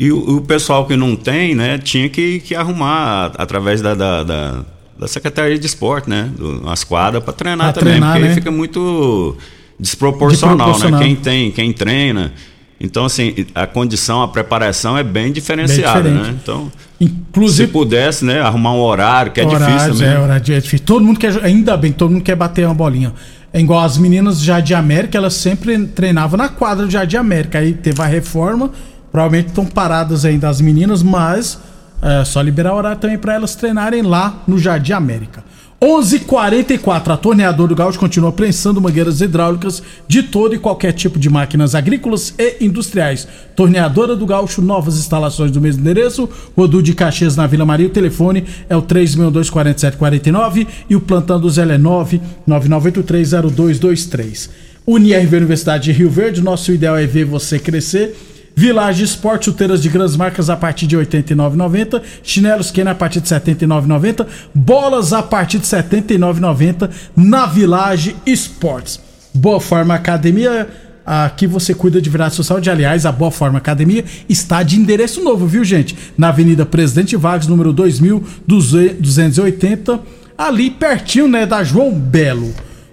e 0.00 0.10
o, 0.10 0.38
o, 0.38 0.40
pessoal 0.40 0.86
que 0.86 0.96
não 0.96 1.14
tem, 1.14 1.54
né, 1.54 1.76
tinha 1.76 2.08
que, 2.08 2.40
que 2.40 2.54
arrumar 2.54 3.32
através 3.36 3.82
da, 3.82 3.94
da, 3.94 4.24
da, 4.24 4.64
da 4.98 5.06
Secretaria 5.06 5.58
de 5.58 5.66
Esporte, 5.66 6.08
né? 6.08 6.30
Do, 6.34 6.66
as 6.70 6.82
quadras 6.82 7.22
para 7.22 7.34
treinar 7.34 7.70
pra 7.70 7.82
também. 7.82 7.92
Treinar, 7.98 8.12
porque 8.12 8.22
né? 8.24 8.28
aí 8.30 8.34
fica 8.34 8.50
muito 8.50 9.36
desproporcional, 9.78 10.78
né? 10.78 10.98
Quem 11.00 11.14
tem, 11.16 11.50
quem 11.50 11.70
treina. 11.74 12.32
Então, 12.80 13.04
assim, 13.04 13.44
a 13.54 13.66
condição, 13.66 14.22
a 14.22 14.28
preparação 14.28 14.96
é 14.96 15.02
bem 15.02 15.30
diferenciada, 15.32 16.08
bem 16.08 16.14
né? 16.14 16.34
Então, 16.42 16.72
Inclusive, 16.98 17.66
se 17.66 17.70
pudesse, 17.70 18.24
né, 18.24 18.40
arrumar 18.40 18.72
um 18.72 18.80
horário, 18.80 19.32
que 19.32 19.40
é 19.42 19.44
difícil 19.44 19.92
também. 19.92 20.08
É, 20.08 20.18
horário 20.18 20.54
é 20.54 20.60
difícil. 20.60 20.86
Todo 20.86 21.04
mundo 21.04 21.20
quer, 21.20 21.44
ainda 21.44 21.76
bem, 21.76 21.92
todo 21.92 22.10
mundo 22.10 22.22
quer 22.22 22.36
bater 22.36 22.64
uma 22.64 22.74
bolinha. 22.74 23.12
É 23.52 23.60
igual 23.60 23.84
as 23.84 23.98
meninas 23.98 24.38
do 24.38 24.44
Jardim 24.46 24.72
América, 24.72 25.18
elas 25.18 25.34
sempre 25.34 25.76
treinavam 25.88 26.38
na 26.38 26.48
quadra 26.48 26.86
do 26.86 26.90
Jardim 26.90 27.18
América. 27.18 27.58
Aí 27.58 27.74
teve 27.74 28.00
a 28.00 28.06
reforma, 28.06 28.70
Provavelmente 29.10 29.48
estão 29.48 29.66
paradas 29.66 30.24
ainda 30.24 30.48
as 30.48 30.60
meninas, 30.60 31.02
mas 31.02 31.58
é 32.02 32.24
só 32.24 32.40
liberar 32.40 32.74
horário 32.74 32.98
também 32.98 33.18
para 33.18 33.34
elas 33.34 33.54
treinarem 33.54 34.02
lá 34.02 34.42
no 34.46 34.58
Jardim 34.58 34.92
América. 34.92 35.44
11:44 35.82 37.10
A 37.10 37.16
torneadora 37.16 37.68
do 37.68 37.74
Gaúcho 37.74 37.98
continua 37.98 38.30
prensando 38.30 38.82
mangueiras 38.82 39.22
hidráulicas 39.22 39.82
de 40.06 40.22
todo 40.22 40.54
e 40.54 40.58
qualquer 40.58 40.92
tipo 40.92 41.18
de 41.18 41.30
máquinas 41.30 41.74
agrícolas 41.74 42.34
e 42.38 42.62
industriais. 42.62 43.26
Torneadora 43.56 44.14
do 44.14 44.26
Gaúcho, 44.26 44.60
novas 44.60 44.98
instalações 44.98 45.50
do 45.50 45.58
mesmo 45.58 45.80
endereço. 45.80 46.28
Rodu 46.54 46.82
de 46.82 46.92
Caxias 46.92 47.34
na 47.34 47.46
Vila 47.46 47.64
Maria. 47.64 47.86
O 47.86 47.90
telefone 47.90 48.44
é 48.68 48.76
o 48.76 48.82
3624749 48.82 50.66
e 50.90 50.96
o 50.96 51.00
plantão 51.00 51.40
do 51.40 51.48
Zé 51.48 51.62
é 51.62 51.78
999830223. 51.78 54.50
UniRV 54.86 55.36
Universidade 55.36 55.84
de 55.84 55.92
Rio 55.92 56.10
Verde, 56.10 56.42
nosso 56.42 56.72
ideal 56.72 56.98
é 56.98 57.06
ver 57.06 57.24
você 57.24 57.58
crescer. 57.58 58.14
Village 58.54 59.04
Esporte, 59.04 59.46
chuteiras 59.46 59.82
de 59.82 59.88
grandes 59.88 60.16
marcas 60.16 60.50
a 60.50 60.56
partir 60.56 60.86
de 60.86 60.96
R$ 60.96 61.06
89,90. 61.06 62.02
Chinelos 62.22 62.70
Kenner 62.70 62.92
a 62.92 62.94
partir 62.94 63.20
de 63.20 63.32
R$ 63.32 63.40
79,90. 63.40 64.26
Bolas 64.54 65.12
a 65.12 65.22
partir 65.22 65.58
de 65.58 65.74
R$ 65.74 65.82
79,90 65.82 66.90
na 67.16 67.46
Village 67.46 68.14
Esportes. 68.26 69.00
Boa 69.32 69.60
Forma 69.60 69.94
Academia, 69.94 70.68
aqui 71.06 71.46
você 71.46 71.72
cuida 71.72 72.00
de 72.00 72.10
virada 72.10 72.30
social. 72.30 72.60
De, 72.60 72.68
aliás, 72.68 73.06
a 73.06 73.12
Boa 73.12 73.30
Forma 73.30 73.58
Academia 73.58 74.04
está 74.28 74.60
de 74.62 74.76
endereço 74.76 75.22
novo, 75.22 75.46
viu, 75.46 75.64
gente? 75.64 75.96
Na 76.18 76.28
Avenida 76.28 76.66
Presidente 76.66 77.16
Vargas, 77.16 77.46
número 77.46 77.72
2280, 77.72 80.00
ali 80.36 80.70
pertinho, 80.70 81.28
né, 81.28 81.46
da 81.46 81.62
João 81.62 81.92
Belo. 81.92 82.52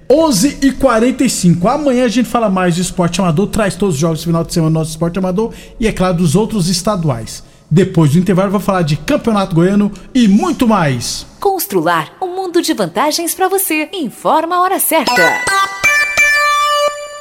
11 0.10 0.60
e 0.62 0.72
45 0.72 1.68
Amanhã 1.68 2.06
a 2.06 2.08
gente 2.08 2.30
fala 2.30 2.50
mais 2.50 2.76
de 2.76 2.82
esporte 2.82 3.20
amador, 3.20 3.48
traz 3.48 3.76
todos 3.76 3.96
os 3.96 4.02
jogos 4.02 4.20
do 4.22 4.26
final 4.26 4.44
de 4.44 4.54
semana 4.54 4.72
do 4.72 4.80
nosso 4.80 4.92
esporte 4.92 5.20
amador 5.20 5.54
e, 5.80 5.88
é 5.88 5.92
claro, 5.92 6.18
dos 6.18 6.36
outros 6.36 6.70
estaduais. 6.70 7.44
Depois 7.70 8.12
do 8.12 8.20
intervalo, 8.20 8.52
vou 8.52 8.60
falar 8.62 8.84
de 8.84 8.96
Campeonato 8.96 9.54
Goiano 9.54 9.92
e 10.14 10.28
muito 10.28 10.68
mais. 10.68 11.26
Constrular 11.40 12.14
um 12.22 12.34
mundo 12.34 12.62
de 12.62 12.74
vantagens 12.74 13.36
para 13.36 13.50
você. 13.50 13.90
Informa 13.94 14.56
a 14.56 14.62
hora 14.62 14.80
certa. 14.80 15.77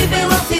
de 0.00 0.06
velocidade 0.06 0.59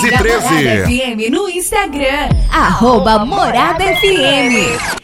Siga 0.00 0.18
a 0.18 0.22
Morada 0.22 0.84
FM 0.84 1.30
no 1.30 1.48
Instagram. 1.48 2.28
Arroba 2.50 3.24
Morada 3.24 3.84
FM. 3.84 5.03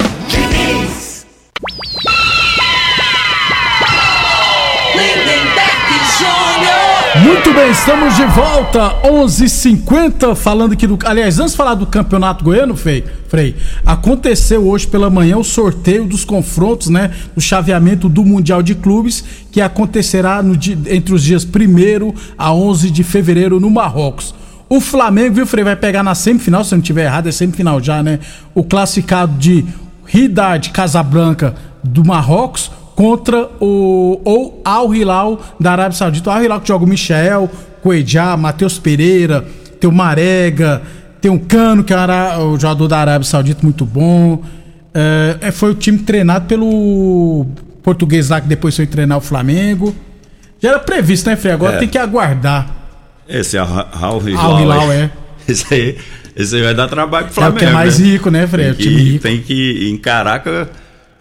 Muito 7.23 7.53
bem, 7.53 7.69
estamos 7.69 8.15
de 8.15 8.25
volta, 8.25 8.95
11:50 9.03 9.43
h 9.43 9.49
50 9.49 10.35
falando 10.35 10.73
aqui 10.73 10.87
do... 10.87 10.97
Aliás, 11.05 11.37
antes 11.37 11.51
de 11.51 11.57
falar 11.57 11.75
do 11.75 11.85
Campeonato 11.85 12.43
Goiano, 12.43 12.75
Frei, 12.75 13.05
Frei, 13.27 13.55
aconteceu 13.85 14.67
hoje 14.67 14.87
pela 14.87 15.07
manhã 15.07 15.37
o 15.37 15.43
sorteio 15.43 16.05
dos 16.05 16.25
confrontos, 16.25 16.87
né, 16.87 17.11
do 17.35 17.39
chaveamento 17.39 18.09
do 18.09 18.25
Mundial 18.25 18.63
de 18.63 18.73
Clubes, 18.73 19.23
que 19.51 19.61
acontecerá 19.61 20.41
dia, 20.41 20.75
entre 20.87 21.13
os 21.13 21.21
dias 21.21 21.45
1 21.45 22.13
a 22.35 22.51
11 22.51 22.89
de 22.89 23.03
fevereiro 23.03 23.59
no 23.59 23.69
Marrocos. 23.69 24.33
O 24.67 24.79
Flamengo, 24.79 25.35
viu, 25.35 25.45
Frei, 25.45 25.63
vai 25.63 25.75
pegar 25.75 26.01
na 26.01 26.15
semifinal, 26.15 26.63
se 26.63 26.73
eu 26.73 26.77
não 26.77 26.83
tiver 26.83 27.03
errado, 27.03 27.29
é 27.29 27.31
semifinal 27.31 27.79
já, 27.79 28.01
né? 28.01 28.17
O 28.55 28.63
classificado 28.63 29.37
de 29.37 29.63
Ridade 30.07 30.71
Casablanca 30.71 31.53
do 31.83 32.03
Marrocos 32.03 32.71
contra 33.01 33.49
o 33.59 34.21
ou 34.23 34.61
Al 34.63 34.93
Hilal 34.93 35.41
da 35.59 35.71
Arábia 35.71 35.97
Saudita. 35.97 36.29
O 36.29 36.33
Al 36.33 36.43
Hilal 36.43 36.61
que 36.61 36.67
joga 36.67 36.85
o 36.85 36.87
Michel, 36.87 37.49
Coedjá, 37.81 38.37
Matheus 38.37 38.77
Pereira, 38.77 39.43
tem 39.79 39.89
o 39.89 39.93
Marega, 39.93 40.83
tem 41.19 41.31
o 41.31 41.39
Cano, 41.39 41.83
que 41.83 41.91
é 41.91 41.97
o 42.37 42.59
jogador 42.59 42.87
da 42.87 42.99
Arábia 42.99 43.27
Saudita 43.27 43.61
muito 43.63 43.85
bom. 43.85 44.43
É, 44.93 45.37
é, 45.41 45.51
foi 45.51 45.71
o 45.71 45.73
time 45.73 45.97
treinado 45.97 46.45
pelo 46.45 47.47
português 47.81 48.29
lá 48.29 48.39
que 48.39 48.47
depois 48.47 48.75
foi 48.75 48.85
treinar 48.85 49.17
o 49.17 49.21
Flamengo. 49.21 49.95
Já 50.59 50.69
era 50.69 50.79
previsto, 50.79 51.27
né, 51.27 51.35
Frei? 51.35 51.53
Agora 51.53 51.77
é. 51.77 51.79
tem 51.79 51.87
que 51.87 51.97
aguardar. 51.97 52.69
Esse 53.27 53.57
é 53.57 53.63
o 53.63 53.65
Raul 53.65 54.29
Hilal. 54.29 54.91
é. 54.91 55.09
Esse 55.49 55.73
aí, 55.73 55.97
esse 56.35 56.55
aí 56.55 56.61
vai 56.61 56.75
dar 56.75 56.87
trabalho 56.87 57.25
pro 57.25 57.33
Flamengo. 57.33 57.55
É 57.55 57.57
o 57.57 57.59
que 57.59 57.65
é 57.65 57.73
mais 57.73 57.97
né? 57.97 58.05
rico, 58.05 58.29
né, 58.29 58.45
Frei? 58.45 58.73
Tem 58.73 58.75
que, 58.75 59.19
tem 59.19 59.41
que 59.41 59.89
encarar 59.89 60.43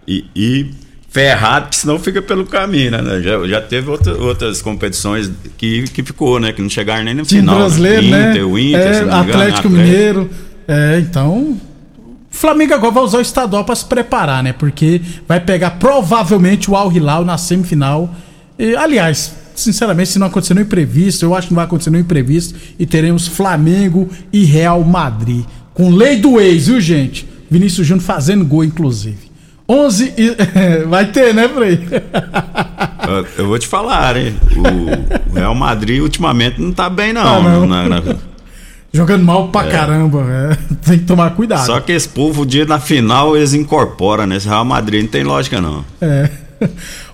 e, 0.07 0.27
e 0.37 0.71
ferrado, 1.11 1.67
porque 1.67 1.77
senão 1.77 1.99
fica 1.99 2.23
pelo 2.23 2.47
caminho, 2.47 2.93
né? 2.93 3.21
Já, 3.21 3.47
já 3.47 3.61
teve 3.61 3.91
outra, 3.91 4.17
outras 4.17 4.63
competições 4.63 5.31
que, 5.59 5.83
que 5.89 6.03
ficou, 6.05 6.39
né? 6.39 6.53
Que 6.53 6.63
não 6.63 6.71
chegaram 6.71 7.05
nem 7.05 7.15
no 7.15 7.25
Time 7.25 7.41
final. 7.41 7.57
Né? 7.57 7.61
brasileiro, 7.63 8.03
né? 8.07 8.31
Inter, 8.31 8.49
o 8.49 8.59
Inter, 8.59 8.81
é, 8.81 9.03
engano, 9.03 9.15
Atlético 9.15 9.69
Mineiro. 9.69 10.31
É, 10.69 10.99
então. 11.01 11.59
O 12.33 12.37
Flamengo 12.37 12.73
agora 12.73 12.93
vai 12.93 13.03
usar 13.03 13.19
o 13.19 13.21
estadual 13.21 13.65
para 13.65 13.75
se 13.75 13.85
preparar, 13.85 14.41
né? 14.43 14.53
Porque 14.53 15.01
vai 15.27 15.41
pegar 15.41 15.73
provavelmente 15.73 16.71
o 16.71 16.77
Al 16.77 16.93
Hilal 16.93 17.25
na 17.25 17.37
semifinal. 17.37 18.15
E, 18.57 18.77
aliás, 18.77 19.35
sinceramente, 19.57 20.11
se 20.11 20.19
não 20.21 20.29
acontecer 20.29 20.55
no 20.55 20.61
imprevisto, 20.61 21.25
eu 21.25 21.35
acho 21.35 21.49
que 21.49 21.53
não 21.53 21.57
vai 21.57 21.65
acontecer 21.65 21.91
no 21.91 21.99
imprevisto 21.99 22.57
e 22.79 22.87
teremos 22.87 23.27
Flamengo 23.27 24.09
e 24.33 24.45
Real 24.45 24.85
Madrid. 24.85 25.45
Com 25.75 25.91
lei 25.91 26.17
do 26.17 26.41
ex, 26.41 26.69
viu, 26.69 26.81
gente? 26.81 27.29
Vinícius 27.51 27.85
Júnior 27.85 28.05
fazendo 28.05 28.45
gol, 28.45 28.63
inclusive. 28.63 29.30
11 29.71 30.15
e... 30.17 30.37
Vai 30.89 31.07
ter, 31.07 31.33
né, 31.33 31.49
Frei? 31.49 31.81
Eu 33.39 33.47
vou 33.47 33.59
te 33.59 33.69
falar, 33.69 34.17
hein? 34.17 34.35
O 35.31 35.35
Real 35.35 35.55
Madrid 35.55 36.03
ultimamente 36.03 36.61
não 36.61 36.73
tá 36.73 36.91
bem, 36.91 37.13
não. 37.13 37.39
Ah, 37.39 37.41
não. 37.41 37.67
não, 37.67 37.89
não. 37.89 38.31
Jogando 38.93 39.25
mal 39.25 39.49
pra 39.49 39.69
é. 39.69 39.71
caramba, 39.71 40.27
é. 40.29 40.57
tem 40.85 40.99
que 40.99 41.05
tomar 41.05 41.31
cuidado. 41.31 41.65
Só 41.65 41.79
que 41.79 41.93
esse 41.93 42.09
povo, 42.09 42.43
o 42.43 42.47
dia 42.47 42.67
na 42.67 42.81
final, 42.81 43.37
eles 43.37 43.55
incorporam, 43.55 44.27
né? 44.27 44.37
Esse 44.37 44.49
Real 44.49 44.65
Madrid 44.65 45.03
não 45.03 45.09
tem 45.09 45.23
lógica, 45.23 45.61
não. 45.61 45.85
É. 46.01 46.29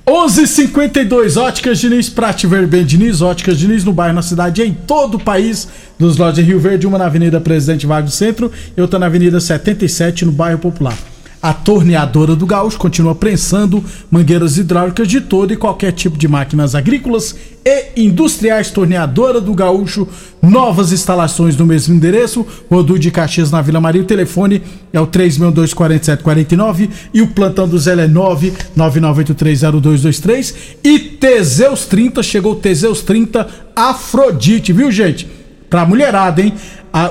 11:52 0.06 1.36
Óticas 1.36 1.78
Diniz, 1.78 2.08
Prate 2.08 2.46
Verben 2.46 2.84
Diniz, 2.84 3.20
Óticas 3.20 3.58
Diniz 3.58 3.84
no 3.84 3.92
bairro, 3.92 4.14
na 4.14 4.22
cidade, 4.22 4.62
em 4.62 4.72
todo 4.72 5.16
o 5.16 5.20
país. 5.20 5.68
Dos 5.98 6.16
lojas 6.16 6.44
Rio 6.44 6.60
Verde, 6.60 6.86
uma 6.86 6.96
na 6.96 7.06
Avenida 7.06 7.40
Presidente 7.40 7.86
Vargas 7.86 8.10
do 8.10 8.16
Centro 8.16 8.50
e 8.76 8.80
outra 8.80 8.98
na 8.98 9.06
Avenida 9.06 9.40
77, 9.40 10.24
no 10.24 10.32
bairro 10.32 10.58
Popular. 10.58 10.96
A 11.42 11.52
torneadora 11.52 12.34
do 12.34 12.46
Gaúcho 12.46 12.78
continua 12.78 13.14
prensando 13.14 13.84
mangueiras 14.10 14.56
hidráulicas 14.58 15.06
de 15.06 15.20
todo 15.20 15.52
e 15.52 15.56
qualquer 15.56 15.92
tipo 15.92 16.18
de 16.18 16.26
máquinas 16.26 16.74
agrícolas 16.74 17.36
e 17.64 18.02
industriais. 18.04 18.70
Torneadora 18.70 19.40
do 19.40 19.54
Gaúcho, 19.54 20.08
novas 20.42 20.90
instalações 20.92 21.56
no 21.56 21.64
mesmo 21.66 21.94
endereço. 21.94 22.44
Rodu 22.70 22.98
de 22.98 23.10
Caxias 23.10 23.50
na 23.50 23.62
Vila 23.62 23.80
Maria. 23.80 24.02
O 24.02 24.06
telefone 24.06 24.62
é 24.92 25.00
o 25.00 25.06
3624749 25.06 26.90
e 27.12 27.22
o 27.22 27.28
plantão 27.28 27.68
do 27.68 27.78
Zé 27.78 27.92
é 27.92 28.08
999830223. 28.08 30.54
E 30.82 30.98
Teseus 30.98 31.84
30, 31.84 32.22
chegou 32.22 32.56
Teseus 32.56 33.02
30 33.02 33.46
Afrodite, 33.76 34.72
viu 34.72 34.90
gente? 34.90 35.28
Pra 35.68 35.84
mulherada, 35.84 36.40
hein? 36.40 36.54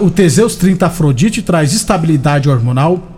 o 0.02 0.10
Teseus 0.10 0.56
30 0.56 0.88
Afrodite 0.88 1.44
traz 1.44 1.72
estabilidade 1.72 2.50
hormonal 2.50 3.15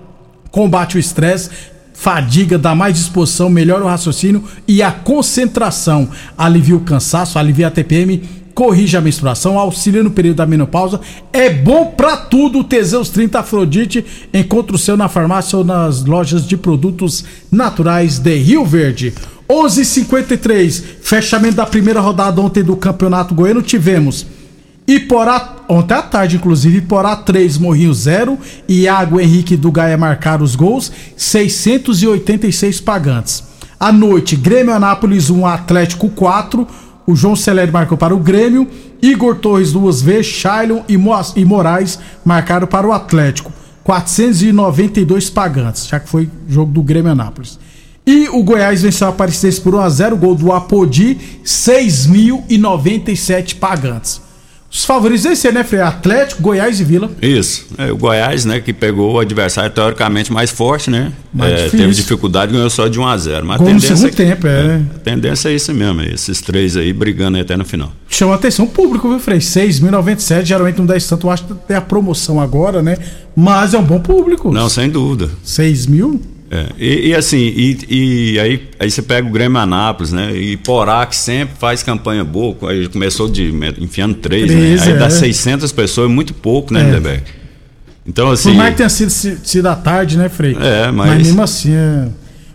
combate 0.58 0.98
o 0.98 1.00
estresse, 1.00 1.52
fadiga, 1.93 2.58
dá 2.58 2.74
mais 2.74 2.96
disposição, 2.96 3.48
melhora 3.48 3.84
o 3.84 3.88
raciocínio 3.88 4.43
e 4.67 4.82
a 4.82 4.91
concentração, 4.91 6.10
alivia 6.36 6.76
o 6.76 6.80
cansaço, 6.80 7.38
alivia 7.38 7.67
a 7.67 7.72
TPM, 7.72 8.24
corrige 8.56 8.98
a 8.98 9.02
menstruação, 9.02 9.60
auxilia 9.60 10.02
no 10.02 10.10
período 10.10 10.38
da 10.38 10.48
menopausa, 10.48 11.00
é 11.32 11.48
bom 11.48 11.93
para 11.96 12.17
tudo 12.17 12.58
o 12.58 12.63
Teseus 12.63 13.10
30 13.10 13.39
Afrodite, 13.39 14.04
encontra 14.34 14.76
o 14.76 14.80
seu 14.80 14.98
na 14.98 15.08
farmácia 15.08 15.60
ou 15.60 15.63
nas 15.63 16.04
lojas 16.04 16.43
de 16.43 16.58
produtos 16.58 17.24
naturais 17.52 18.17
de 18.17 18.36
Rio 18.36 18.65
Verde. 18.65 19.13
11:53 19.48 20.84
fechamento 21.04 21.56
da 21.56 21.67
primeira 21.67 22.02
rodada 22.02 22.41
ontem 22.41 22.63
do 22.63 22.76
Campeonato 22.76 23.36
Goiano. 23.36 23.62
Tivemos 23.62 24.26
Iporá, 24.88 25.58
ontem 25.67 25.95
à 25.95 26.02
tarde, 26.02 26.38
inclusive, 26.38 26.78
Iporá 26.78 27.17
3, 27.17 27.58
Morrinho 27.58 27.93
0. 27.93 28.39
Iago 28.69 29.19
Henrique 29.19 29.58
do 29.58 29.69
Gaia 29.69 29.97
marcaram 29.97 30.45
os 30.45 30.56
gols, 30.56 30.89
686 31.17 32.80
pagantes. 32.80 33.43
À 33.78 33.91
noite, 33.91 34.38
Grêmio 34.38 34.73
Anápolis 34.73 35.30
1, 35.30 35.45
Atlético 35.45 36.08
4. 36.10 36.65
O 37.06 37.17
João 37.17 37.36
Celere 37.36 37.69
marcou 37.69 37.97
para 37.97 38.15
o 38.15 38.19
Grêmio. 38.19 38.65
Igor 39.02 39.36
Torres 39.36 39.73
duas 39.73 40.02
vezes, 40.02 40.28
Shailon 40.28 40.84
e, 40.88 40.95
Mo 40.95 41.12
e 41.36 41.43
Moraes 41.43 42.00
marcaram 42.23 42.65
para 42.65 42.88
o 42.88 42.93
Atlético. 42.93 43.52
492 43.84 45.30
pagantes, 45.30 45.86
já 45.86 46.00
que 46.00 46.08
foi 46.08 46.30
jogo 46.47 46.71
do 46.71 46.82
Grêmio 46.82 47.12
Anápolis. 47.12 47.60
E 48.06 48.30
o 48.30 48.41
Goiás 48.41 48.84
venceu 48.84 49.08
a 49.08 49.10
Aparecidense 49.10 49.60
por 49.60 49.73
1x0, 49.73 50.15
gol 50.15 50.34
do 50.34 50.54
Apodi, 50.54 51.17
6.097 51.43 53.56
pagantes. 53.56 54.26
Os 54.78 54.86
favoritos 54.86 55.26
esse 55.26 55.52
né, 55.52 55.63
Frei? 55.63 55.82
Atlético, 55.82 56.40
Goiás 56.40 56.80
e 56.80 56.84
Vila. 56.84 57.10
Isso. 57.20 57.66
É, 57.80 57.92
o 57.92 57.98
Goiás, 57.98 58.46
né, 58.46 58.60
que 58.60 58.72
pegou 58.72 59.16
o 59.16 59.20
adversário 59.20 59.72
teoricamente 59.72 60.32
mais 60.32 60.52
forte, 60.52 60.92
né? 60.92 61.12
Mais 61.34 61.52
é, 61.52 61.70
teve 61.70 61.92
dificuldade 61.96 62.52
ganhou 62.52 62.70
só 62.70 62.88
de 62.88 63.00
1 63.00 63.08
a 63.08 63.18
0 63.18 63.46
Mas 63.48 63.58
Gol 63.58 63.66
a 63.66 63.70
tendência, 63.72 63.90
no 63.90 63.98
segundo 63.98 64.16
tempo, 64.16 64.46
é. 64.46 64.52
é. 64.52 64.82
A 64.96 65.00
tendência 65.00 65.50
é 65.50 65.56
isso 65.56 65.74
mesmo, 65.74 66.04
esses 66.04 66.42
três 66.42 66.78
aí 66.78 66.94
brigando 66.94 67.40
até 67.40 67.58
no 67.58 67.66
final. 67.66 67.92
Chama 68.08 68.36
atenção 68.36 68.66
o 68.66 68.70
público, 68.70 69.10
viu, 69.10 69.20
Frei? 69.20 69.40
6.097, 69.40 70.44
geralmente 70.44 70.78
não 70.78 70.86
dá 70.86 70.94
tanto, 71.00 71.26
eu 71.26 71.32
acho 71.32 71.46
que 71.46 71.56
tem 71.56 71.76
a 71.76 71.82
promoção 71.82 72.40
agora, 72.40 72.84
né? 72.84 72.98
Mas 73.36 73.74
é 73.74 73.80
um 73.80 73.84
bom 73.84 74.00
público. 74.00 74.52
Não, 74.52 74.70
sem 74.70 74.92
dúvida. 74.92 75.28
6 75.44 75.88
mil? 75.88 76.22
É, 76.49 76.65
e, 76.77 77.07
e, 77.10 77.15
assim, 77.15 77.38
e, 77.38 77.77
e, 77.89 78.39
aí, 78.39 78.69
aí 78.79 78.89
você 78.89 79.01
pega 79.01 79.27
o 79.27 79.31
Grêmio 79.31 79.60
Anápolis, 79.60 80.13
né? 80.13 80.33
E 80.33 80.55
Porá, 80.55 81.05
que 81.05 81.15
sempre 81.15 81.55
faz 81.60 81.83
campanha 81.83 82.23
boa, 82.23 82.55
aí 82.69 82.88
começou 82.88 83.27
de 83.27 83.53
enfiando 83.79 84.15
três, 84.15 84.47
três 84.47 84.81
né? 84.81 84.88
Aí 84.88 84.93
é. 84.93 84.97
dá 84.97 85.10
600 85.10 85.71
pessoas, 85.73 86.10
é 86.10 86.13
muito 86.13 86.33
pouco, 86.33 86.73
né, 86.73 86.81
é. 86.81 87.21
Então, 88.07 88.31
assim. 88.31 88.51
Por 88.51 88.57
mais 88.57 88.71
que 88.71 88.77
tenha 88.77 88.89
sido, 88.89 89.10
sido 89.10 89.67
à 89.67 89.75
tarde, 89.75 90.17
né, 90.17 90.29
Frei? 90.29 90.55
É, 90.60 90.89
mas. 90.89 91.10
Mas 91.10 91.27
mesmo 91.27 91.41
assim, 91.43 91.73
é... 91.73 92.07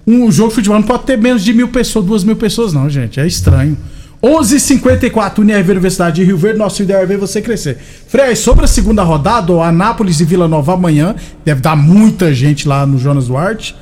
um 0.06 0.32
jogo 0.32 0.48
de 0.48 0.54
futebol 0.54 0.78
não 0.78 0.86
pode 0.86 1.04
ter 1.04 1.18
menos 1.18 1.44
de 1.44 1.52
mil 1.52 1.68
pessoas, 1.68 2.06
duas 2.06 2.24
mil 2.24 2.36
pessoas, 2.36 2.72
não, 2.72 2.88
gente. 2.88 3.20
É 3.20 3.26
estranho. 3.26 3.76
11:54 4.22 4.38
h 4.38 4.58
54 4.60 5.42
Universidade 5.42 6.16
de 6.16 6.24
Rio 6.24 6.38
Verde, 6.38 6.58
nosso 6.58 6.80
ideal 6.82 7.02
é 7.02 7.06
ver 7.06 7.18
você 7.18 7.42
crescer. 7.42 7.76
Frei, 8.06 8.36
sobre 8.36 8.64
a 8.64 8.68
segunda 8.68 9.02
rodada, 9.02 9.52
o 9.52 9.60
Anápolis 9.60 10.20
e 10.20 10.24
Vila 10.24 10.46
Nova 10.48 10.74
amanhã, 10.74 11.14
deve 11.44 11.60
dar 11.60 11.76
muita 11.76 12.32
gente 12.32 12.66
lá 12.66 12.86
no 12.86 12.98
Jonas 12.98 13.26
Duarte. 13.26 13.74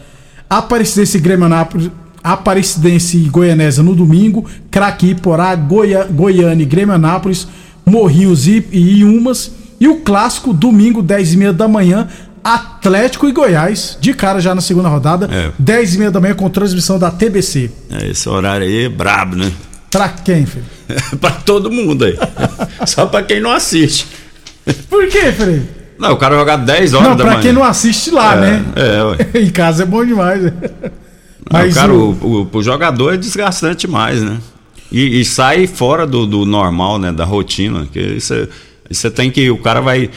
Aparecidense 0.50 1.16
e 1.16 1.20
Grêmio 1.20 1.46
Anápolis, 1.46 1.88
Aparecidense 2.24 3.16
e 3.16 3.28
Goianésia 3.28 3.84
no 3.84 3.94
domingo, 3.94 4.44
Craque 4.68 5.14
Porá, 5.14 5.54
Goia, 5.54 6.04
Goiânia 6.04 6.64
e 6.64 6.66
Grêmio 6.66 6.92
Anápolis, 6.92 7.46
Morrinhos 7.86 8.48
e, 8.48 8.66
e 8.72 9.00
Iumas. 9.00 9.52
E 9.80 9.86
o 9.86 10.00
clássico, 10.00 10.52
domingo, 10.52 11.02
10 11.02 11.34
e 11.34 11.36
meia 11.36 11.52
da 11.52 11.66
manhã, 11.68 12.08
Atlético 12.42 13.28
e 13.28 13.32
Goiás, 13.32 13.96
de 14.00 14.12
cara 14.12 14.40
já 14.40 14.54
na 14.54 14.60
segunda 14.60 14.88
rodada, 14.88 15.28
é. 15.32 15.52
10 15.58 15.94
e 15.94 15.98
meia 15.98 16.10
da 16.10 16.20
manhã 16.20 16.34
com 16.34 16.50
transmissão 16.50 16.98
da 16.98 17.10
TBC. 17.10 17.70
É, 17.90 18.08
esse 18.08 18.28
horário 18.28 18.66
aí 18.66 18.84
é 18.84 18.88
brabo, 18.88 19.36
né? 19.36 19.50
Pra 19.90 20.08
quem, 20.08 20.44
filho? 20.44 20.64
pra 21.20 21.30
todo 21.30 21.70
mundo 21.70 22.04
aí. 22.04 22.18
Só 22.86 23.06
pra 23.06 23.22
quem 23.22 23.40
não 23.40 23.52
assiste. 23.52 24.06
Por 24.88 25.08
quê, 25.08 25.32
Felipe? 25.32 25.79
Não, 26.00 26.12
o 26.12 26.16
cara 26.16 26.34
jogar 26.34 26.56
10 26.56 26.94
horas 26.94 27.08
não, 27.08 27.16
da 27.16 27.24
manhã. 27.24 27.34
Pra 27.36 27.42
quem 27.42 27.52
não 27.52 27.62
assiste 27.62 28.10
lá, 28.10 28.34
é, 28.34 28.40
né? 28.40 28.64
É, 28.74 29.02
ué. 29.04 29.16
em 29.44 29.50
casa 29.50 29.82
é 29.82 29.86
bom 29.86 30.04
demais. 30.04 30.50
Mas 31.52 31.74
não, 31.74 31.82
cara, 31.82 31.92
o... 31.92 32.10
O, 32.12 32.42
o, 32.42 32.48
o, 32.50 32.62
jogador 32.62 33.12
é 33.12 33.16
desgastante 33.18 33.86
demais, 33.86 34.22
né? 34.22 34.38
E, 34.90 35.20
e 35.20 35.24
sai 35.26 35.66
fora 35.66 36.06
do, 36.06 36.26
do, 36.26 36.46
normal, 36.46 36.98
né? 36.98 37.12
Da 37.12 37.24
rotina. 37.24 37.86
Que 37.92 38.18
você 38.90 39.10
tem 39.10 39.30
que. 39.30 39.50
O 39.50 39.58
cara 39.58 39.80
vai. 39.80 40.10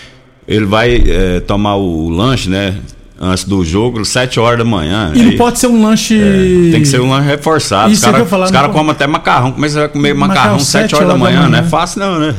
Ele 0.47 0.65
vai 0.65 1.03
é, 1.05 1.39
tomar 1.41 1.75
o 1.75 2.09
lanche, 2.09 2.49
né? 2.49 2.77
antes 3.19 3.45
do 3.45 3.63
jogo, 3.63 4.03
7 4.03 4.39
horas 4.39 4.59
da 4.59 4.65
manhã. 4.65 5.11
E 5.13 5.21
aí, 5.21 5.25
não 5.31 5.37
pode 5.37 5.59
ser 5.59 5.67
um 5.67 5.81
lanche. 5.81 6.19
É, 6.19 6.71
tem 6.71 6.81
que 6.81 6.87
ser 6.87 6.99
um 6.99 7.09
lanche 7.09 7.27
reforçado. 7.27 7.91
Isso 7.91 8.05
os 8.05 8.11
caras 8.11 8.51
cara 8.51 8.69
comem 8.69 8.91
até 8.91 9.07
macarrão. 9.07 9.51
Como 9.53 9.63
é 9.63 9.67
que 9.67 9.73
você 9.73 9.79
vai 9.79 9.89
comer 9.89 10.13
macarrão, 10.13 10.59
7 10.59 10.93
horas, 10.93 10.93
horas 10.93 11.07
da 11.07 11.17
manhã? 11.17 11.39
manhã? 11.41 11.49
Não 11.49 11.59
é 11.59 11.63
fácil, 11.63 11.99
não, 12.01 12.19
né? 12.19 12.35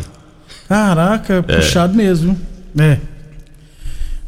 Caraca, 0.68 1.44
é. 1.48 1.56
puxado 1.56 1.94
mesmo. 1.94 2.38
É. 2.78 2.98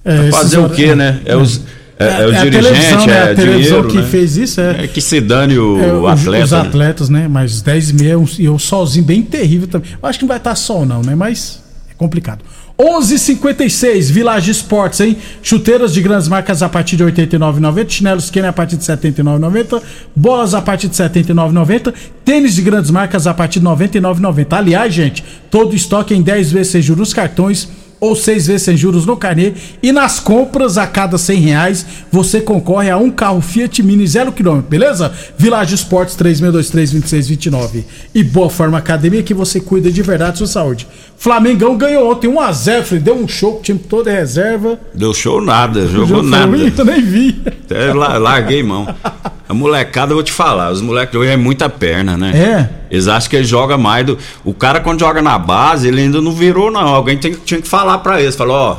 é 0.07 0.31
fazer 0.31 0.59
o 0.59 0.71
quê, 0.71 0.95
né? 0.95 1.21
É, 1.25 1.37
os. 1.37 1.61
É, 1.99 2.05
é, 2.05 2.23
é 2.23 2.27
o 2.27 2.35
é 2.35 2.43
dirigente, 2.43 3.07
né? 3.07 3.17
é 3.17 3.33
a 3.33 3.35
televisão 3.35 3.81
dinheiro, 3.81 3.89
que 3.89 3.97
né? 3.97 4.03
fez 4.03 4.37
isso. 4.37 4.61
É, 4.61 4.85
é 4.85 4.87
que 4.87 5.01
se 5.01 5.21
dane 5.21 5.59
o, 5.59 5.81
é, 5.83 5.93
o 5.93 6.07
atleta. 6.07 6.45
Os 6.45 6.51
né? 6.53 6.61
atletas, 6.61 7.09
né? 7.09 7.29
Mas 7.29 7.63
10 7.63 7.91
e 7.91 7.95
meia 7.95 8.17
e 8.39 8.49
um 8.49 8.59
solzinho 8.59 9.05
bem 9.05 9.23
terrível 9.23 9.67
também. 9.67 9.91
Eu 10.01 10.09
acho 10.09 10.19
que 10.19 10.25
não 10.25 10.29
vai 10.29 10.37
estar 10.37 10.55
sol, 10.55 10.87
não, 10.87 11.03
né? 11.03 11.15
Mas 11.15 11.61
complicado. 11.97 12.45
11:56 12.79 14.11
Village 14.11 14.51
Esportes, 14.51 15.01
hein? 15.01 15.17
Chuteiras 15.43 15.95
de 15.95 16.03
grandes 16.03 16.29
marcas 16.29 16.63
a 16.63 16.69
partir 16.69 16.97
de 16.97 17.05
89,90, 17.05 17.89
chinelos 17.89 18.31
Kenner 18.31 18.51
a 18.51 18.53
partir 18.53 18.77
de 18.77 18.85
79,90, 18.85 19.83
bolas 20.15 20.55
a 20.55 20.61
partir 20.61 20.89
de 20.89 20.95
79,90, 20.95 21.95
tênis 22.23 22.55
de 22.55 22.61
grandes 22.61 22.91
marcas 22.91 23.27
a 23.27 23.33
partir 23.33 23.61
de 23.61 23.67
99,90. 23.67 24.53
Aliás, 24.53 24.93
gente, 24.93 25.25
todo 25.51 25.75
estoque 25.75 26.15
em 26.15 26.21
10 26.21 26.53
vezes 26.53 26.73
sem 26.73 26.83
juros 26.83 27.15
cartões 27.15 27.67
ou 28.01 28.15
seis 28.15 28.47
vezes 28.47 28.63
sem 28.63 28.77
juros 28.77 29.07
no 29.07 29.17
carnê. 29.17 29.53
E 29.83 29.93
nas 29.93 30.21
compras 30.21 30.79
a 30.79 30.87
cada 30.87 31.19
100 31.19 31.41
reais 31.41 31.87
você 32.11 32.41
concorre 32.41 32.91
a 32.91 32.97
um 32.97 33.11
carro 33.11 33.41
Fiat 33.41 33.83
Mini 33.83 34.07
zero 34.07 34.33
quilômetro, 34.33 34.69
beleza? 34.69 35.13
Village 35.39 35.75
Esportes 35.75 36.17
3623-2629. 36.17 37.85
E 38.15 38.23
Boa 38.23 38.51
Forma 38.51 38.79
Academia 38.79 39.23
que 39.23 39.35
você 39.35 39.61
cuida 39.61 39.91
de 39.91 40.03
verdade 40.03 40.39
sua 40.39 40.47
saúde. 40.47 40.87
Flamengão 41.17 41.77
ganhou 41.77 42.11
ontem 42.11 42.29
1x0, 42.29 42.99
deu 42.99 43.17
um 43.17 43.27
show, 43.27 43.59
o 43.59 43.63
time 43.63 43.79
todo 43.79 44.09
é 44.09 44.15
reserva. 44.15 44.79
Deu 44.95 45.15
show 45.15 45.41
nada, 45.41 45.87
jogou 45.87 46.23
nada. 46.23 46.57
Eu 46.57 46.85
nem 46.85 47.03
vi. 47.03 47.43
Até 47.47 47.93
larguei 47.93 48.63
mão. 48.63 48.87
A 49.49 49.55
molecada, 49.55 50.11
eu 50.11 50.17
vou 50.17 50.25
te 50.25 50.33
falar, 50.33 50.73
os 50.73 50.81
moleques 50.81 51.15
hoje 51.15 51.31
é 51.31 51.37
muita 51.37 51.69
perna, 51.69 52.17
né? 52.17 52.33
É. 52.35 52.69
Eles 52.91 53.07
acham 53.07 53.31
que 53.31 53.37
ele 53.37 53.45
joga 53.45 53.79
mais 53.79 54.05
do. 54.05 54.19
O 54.45 54.53
cara, 54.53 54.81
quando 54.81 54.99
joga 54.99 55.23
na 55.23 55.39
base, 55.39 55.87
ele 55.87 56.01
ainda 56.01 56.21
não 56.21 56.33
virou, 56.33 56.71
não. 56.71 56.89
Alguém 56.89 57.17
tem, 57.17 57.33
tinha 57.33 57.61
que 57.61 57.69
falar 57.69 57.99
pra 57.99 58.21
eles. 58.21 58.35
Falou, 58.35 58.57
ó. 58.57 58.77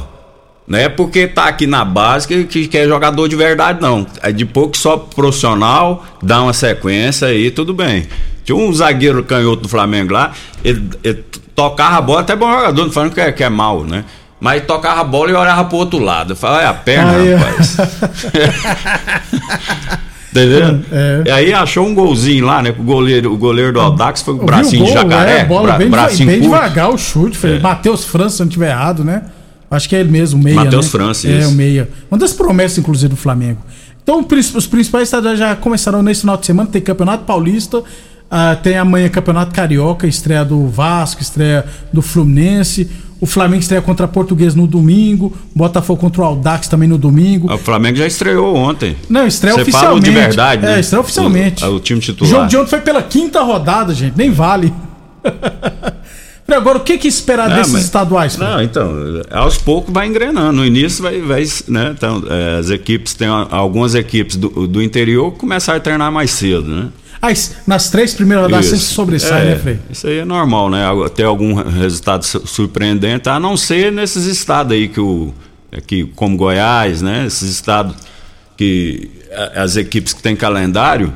Não 0.67 0.77
é 0.77 0.89
porque 0.89 1.25
tá 1.27 1.45
aqui 1.45 1.65
na 1.65 1.85
base 1.85 2.27
que, 2.27 2.43
que, 2.43 2.67
que 2.67 2.77
é 2.77 2.85
jogador 2.85 3.29
de 3.29 3.37
verdade, 3.37 3.81
não. 3.81 4.05
É 4.21 4.33
de 4.33 4.45
pouco 4.45 4.75
só 4.75 4.97
profissional, 4.97 6.05
dá 6.21 6.43
uma 6.43 6.51
sequência 6.51 7.29
aí, 7.29 7.49
tudo 7.49 7.73
bem. 7.73 8.05
Tinha 8.43 8.57
um 8.57 8.73
zagueiro 8.73 9.23
canhoto 9.23 9.61
do 9.61 9.69
Flamengo 9.69 10.11
lá, 10.11 10.33
ele, 10.65 10.89
ele 11.01 11.23
tocava 11.55 11.97
a 11.97 12.01
bola, 12.01 12.19
até 12.19 12.35
bom 12.35 12.51
jogador, 12.51 12.83
não 12.83 12.91
falando 12.91 13.13
que 13.13 13.21
é, 13.21 13.31
que 13.31 13.43
é 13.45 13.49
mal, 13.49 13.85
né? 13.85 14.03
Mas 14.41 14.65
tocava 14.65 14.99
a 14.99 15.03
bola 15.05 15.31
e 15.31 15.33
olhava 15.33 15.63
pro 15.65 15.77
outro 15.77 15.99
lado. 15.99 16.33
Eu 16.33 16.35
falava, 16.35 16.63
é 16.63 16.67
a 16.67 16.73
perna, 16.73 17.13
aí, 17.13 17.33
rapaz. 17.33 17.77
Entendeu? 20.31 20.79
É. 20.91 21.23
E 21.25 21.31
aí 21.31 21.53
achou 21.53 21.85
um 21.85 21.95
golzinho 21.95 22.45
lá, 22.45 22.61
né? 22.61 22.73
O 22.77 22.83
goleiro, 22.83 23.33
o 23.33 23.37
goleiro 23.37 23.73
do 23.73 23.79
Aldax 23.79 24.21
foi 24.21 24.35
com 24.35 24.43
o 24.43 24.45
bracinho 24.45 24.83
gol, 24.83 24.87
de 24.87 24.93
jacaré. 24.93 25.39
É, 25.39 25.45
bola 25.45 25.67
bra, 25.67 25.77
bem, 25.77 25.89
bracinho 25.89 26.29
bem 26.29 26.41
devagar 26.41 26.89
o 26.89 26.97
chute. 26.97 27.37
Foi 27.37 27.55
é. 27.55 27.59
Matheus 27.59 28.03
França, 28.03 28.37
se 28.37 28.39
não 28.41 28.47
estiver 28.47 28.69
errado, 28.71 29.03
né? 29.03 29.23
Acho 29.69 29.89
que 29.89 29.95
é 29.95 29.99
ele 29.99 30.11
mesmo, 30.11 30.39
o 30.39 30.43
meia. 30.43 30.55
Matheus 30.55 30.85
né? 30.85 30.91
França, 30.91 31.27
É, 31.27 31.39
isso. 31.39 31.49
o 31.49 31.51
meia. 31.53 31.89
Uma 32.09 32.17
das 32.17 32.33
promessas, 32.33 32.77
inclusive, 32.77 33.09
do 33.09 33.17
Flamengo. 33.17 33.59
Então, 34.01 34.25
os 34.55 34.67
principais 34.67 35.03
estaduais 35.03 35.37
já 35.37 35.55
começaram 35.55 36.01
nesse 36.01 36.21
final 36.21 36.37
de 36.37 36.45
semana. 36.45 36.69
Tem 36.69 36.81
Campeonato 36.81 37.25
Paulista, 37.25 37.79
uh, 37.79 37.83
tem 38.63 38.77
amanhã 38.77 39.09
Campeonato 39.09 39.53
Carioca, 39.53 40.07
estreia 40.07 40.45
do 40.45 40.67
Vasco, 40.67 41.21
estreia 41.21 41.65
do 41.91 42.01
Fluminense. 42.01 42.89
O 43.19 43.25
Flamengo 43.25 43.61
estreia 43.61 43.81
contra 43.81 44.05
a 44.05 44.07
Português 44.07 44.53
no 44.53 44.67
domingo. 44.67 45.35
Botafogo 45.55 45.99
contra 45.99 46.21
o 46.21 46.25
Aldax 46.25 46.67
também 46.67 46.87
no 46.87 46.97
domingo. 46.97 47.51
O 47.51 47.57
Flamengo 47.57 47.97
já 47.97 48.05
estreou 48.05 48.55
ontem. 48.55 48.95
Não, 49.09 49.25
estreia 49.25 49.55
Você 49.55 49.61
oficialmente. 49.63 49.89
Fala 49.89 49.99
de 50.01 50.11
verdade, 50.11 50.61
né? 50.61 50.77
É, 50.77 50.79
estreia 50.79 51.01
oficialmente. 51.01 51.65
O, 51.65 51.75
o 51.75 51.79
time 51.79 51.99
O 51.99 52.01
titular. 52.03 52.29
jogo 52.31 52.47
de 52.47 52.57
ontem 52.57 52.69
foi 52.69 52.81
pela 52.81 53.01
quinta 53.01 53.41
rodada, 53.41 53.93
gente. 53.93 54.15
Nem 54.15 54.29
vale. 54.31 54.71
Agora, 56.49 56.77
o 56.77 56.81
que, 56.81 56.97
que 56.97 57.07
esperar 57.07 57.49
Não, 57.49 57.57
desses 57.57 57.73
mas- 57.73 57.83
estaduais? 57.83 58.37
Não, 58.37 58.61
então, 58.61 58.89
aos 59.29 59.57
poucos 59.57 59.93
vai 59.93 60.07
engrenando. 60.07 60.53
No 60.53 60.65
início 60.65 61.03
vai, 61.03 61.19
vai 61.21 61.43
né? 61.67 61.93
Então, 61.95 62.23
é, 62.29 62.57
as 62.59 62.69
equipes, 62.69 63.13
tem 63.13 63.27
algumas 63.27 63.93
equipes 63.95 64.37
do, 64.37 64.65
do 64.65 64.81
interior 64.81 65.33
que 65.33 65.39
começaram 65.39 65.77
a 65.77 65.81
treinar 65.81 66.11
mais 66.11 66.31
cedo, 66.31 66.63
né? 66.63 66.87
Es- 67.31 67.55
nas 67.65 67.89
três 67.89 68.13
primeiras 68.13 68.45
rodadas 68.45 68.65
sempre 68.67 68.83
sobressai, 68.85 69.41
É, 69.41 69.45
né, 69.51 69.55
Frei? 69.57 69.79
Isso 69.89 70.07
aí 70.07 70.19
é 70.19 70.25
normal, 70.25 70.69
né? 70.69 70.83
Ter 71.15 71.23
algum 71.23 71.53
resultado 71.55 72.23
su- 72.23 72.45
surpreendente, 72.45 73.27
a 73.29 73.39
não 73.39 73.57
ser 73.57 73.91
nesses 73.91 74.25
estados 74.25 74.71
aí 74.73 74.87
que 74.87 74.99
o. 74.99 75.33
Aqui, 75.75 76.05
como 76.15 76.37
Goiás, 76.37 77.01
né? 77.01 77.25
Esses 77.25 77.49
estados 77.51 77.95
que 78.55 79.11
as 79.55 79.75
equipes 79.75 80.13
que 80.13 80.21
têm 80.21 80.35
calendário 80.35 81.13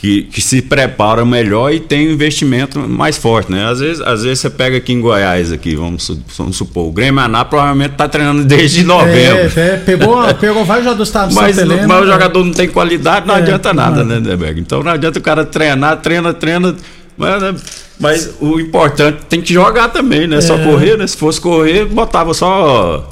que, 0.00 0.22
que 0.22 0.40
se 0.40 0.62
preparam 0.62 1.26
melhor 1.26 1.70
e 1.72 1.78
tem 1.78 2.08
um 2.08 2.12
investimento 2.12 2.78
mais 2.78 3.18
forte, 3.18 3.52
né? 3.52 3.66
Às 3.70 3.80
vezes, 3.80 4.00
às 4.00 4.22
vezes 4.22 4.38
você 4.38 4.48
pega 4.48 4.78
aqui 4.78 4.94
em 4.94 5.00
Goiás, 5.00 5.52
aqui, 5.52 5.76
vamos, 5.76 6.10
vamos 6.38 6.56
supor, 6.56 6.86
o 6.88 6.90
Grêmio 6.90 7.20
Aná 7.20 7.44
provavelmente 7.44 7.92
está 7.92 8.08
treinando 8.08 8.42
desde 8.44 8.82
novembro. 8.82 9.50
É, 9.56 9.60
é, 9.60 9.76
pegou, 9.76 10.22
pegou 10.40 10.64
vários 10.64 10.86
jogadores 10.86 10.96
do 10.96 11.02
estado 11.02 11.28
de 11.28 11.34
Mas, 11.34 11.58
Helena, 11.58 11.86
mas 11.86 11.98
o 11.98 12.06
né? 12.06 12.12
jogador 12.12 12.44
não 12.44 12.52
tem 12.52 12.68
qualidade, 12.68 13.26
não 13.26 13.34
É, 13.34 13.38
adianta 13.38 13.74
nada, 13.74 14.02
não. 14.02 14.06
né, 14.20 14.20
Neberg? 14.20 14.58
Então 14.60 14.82
não 14.82 14.90
adianta 14.92 15.18
o 15.18 15.22
cara 15.22 15.44
treinar, 15.44 15.98
treina, 15.98 16.32
treina. 16.32 16.74
Mas, 17.18 17.42
né, 17.42 17.54
mas 17.98 18.30
o 18.40 18.58
importante 18.58 19.18
tem 19.28 19.42
que 19.42 19.52
jogar 19.52 19.88
também, 19.90 20.26
né? 20.26 20.40
Só 20.40 20.54
É. 20.56 20.64
correr, 20.64 20.96
né? 20.96 21.06
Se 21.06 21.18
fosse 21.18 21.38
correr, 21.38 21.84
botava 21.84 22.32
só. 22.32 23.06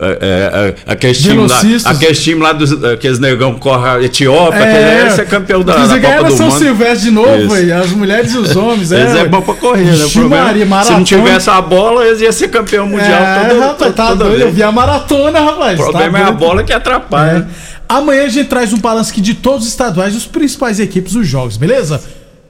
É, 0.00 0.06
é, 0.06 0.68
é, 0.68 0.74
aqueles 0.92 1.20
times 1.20 1.50
lá, 1.50 1.90
aqueles 1.90 2.22
times 2.22 2.40
lá 2.40 2.52
dos 2.52 2.84
aqueles 2.84 3.18
negão 3.18 3.54
que 3.54 3.60
corre 3.60 3.88
a 3.88 4.00
Etiópia, 4.00 4.56
É, 4.60 4.94
aquele, 4.94 5.08
esse 5.08 5.20
é 5.20 5.24
campeão 5.24 5.60
da, 5.64 5.74
da 5.86 6.00
Copa 6.00 6.24
do 6.24 6.36
São 6.36 6.48
Mundo. 6.50 6.58
Silvestre 6.58 7.08
de 7.08 7.10
novo, 7.10 7.52
aí, 7.52 7.72
as 7.72 7.90
mulheres 7.90 8.32
e 8.32 8.38
os 8.38 8.54
homens. 8.54 8.92
Eles 8.92 9.14
é, 9.16 9.20
é 9.22 9.24
bom 9.24 9.40
pra 9.42 9.54
correr, 9.54 9.84
né? 9.84 10.04
O 10.04 10.10
problema, 10.10 10.44
Maria, 10.44 10.84
se 10.84 10.92
não 10.92 11.02
tivesse 11.02 11.50
a 11.50 11.60
bola, 11.60 12.06
eles 12.06 12.20
iam 12.20 12.30
ser 12.30 12.46
campeão 12.48 12.86
mundial 12.86 13.10
É, 13.10 13.48
todo, 13.48 13.58
rapaz, 13.58 13.78
todo, 13.78 13.92
tá 13.94 14.06
toda 14.10 14.24
doido. 14.24 14.40
Eu 14.40 14.52
vi 14.52 14.62
a 14.62 14.70
maratona, 14.70 15.40
rapaz. 15.40 15.80
O 15.80 15.82
problema 15.82 16.18
tá 16.18 16.24
é 16.24 16.28
a 16.28 16.32
bola 16.32 16.62
que 16.62 16.72
atrapalha. 16.72 17.48
É. 17.50 17.78
Amanhã 17.88 18.24
a 18.24 18.28
gente 18.28 18.48
traz 18.48 18.72
um 18.72 18.78
balanço 18.78 19.10
aqui 19.10 19.20
de 19.20 19.34
todos 19.34 19.62
os 19.66 19.68
estaduais, 19.72 20.14
os 20.14 20.26
principais 20.26 20.78
equipes 20.78 21.14
dos 21.14 21.26
jogos, 21.26 21.56
beleza? 21.56 22.00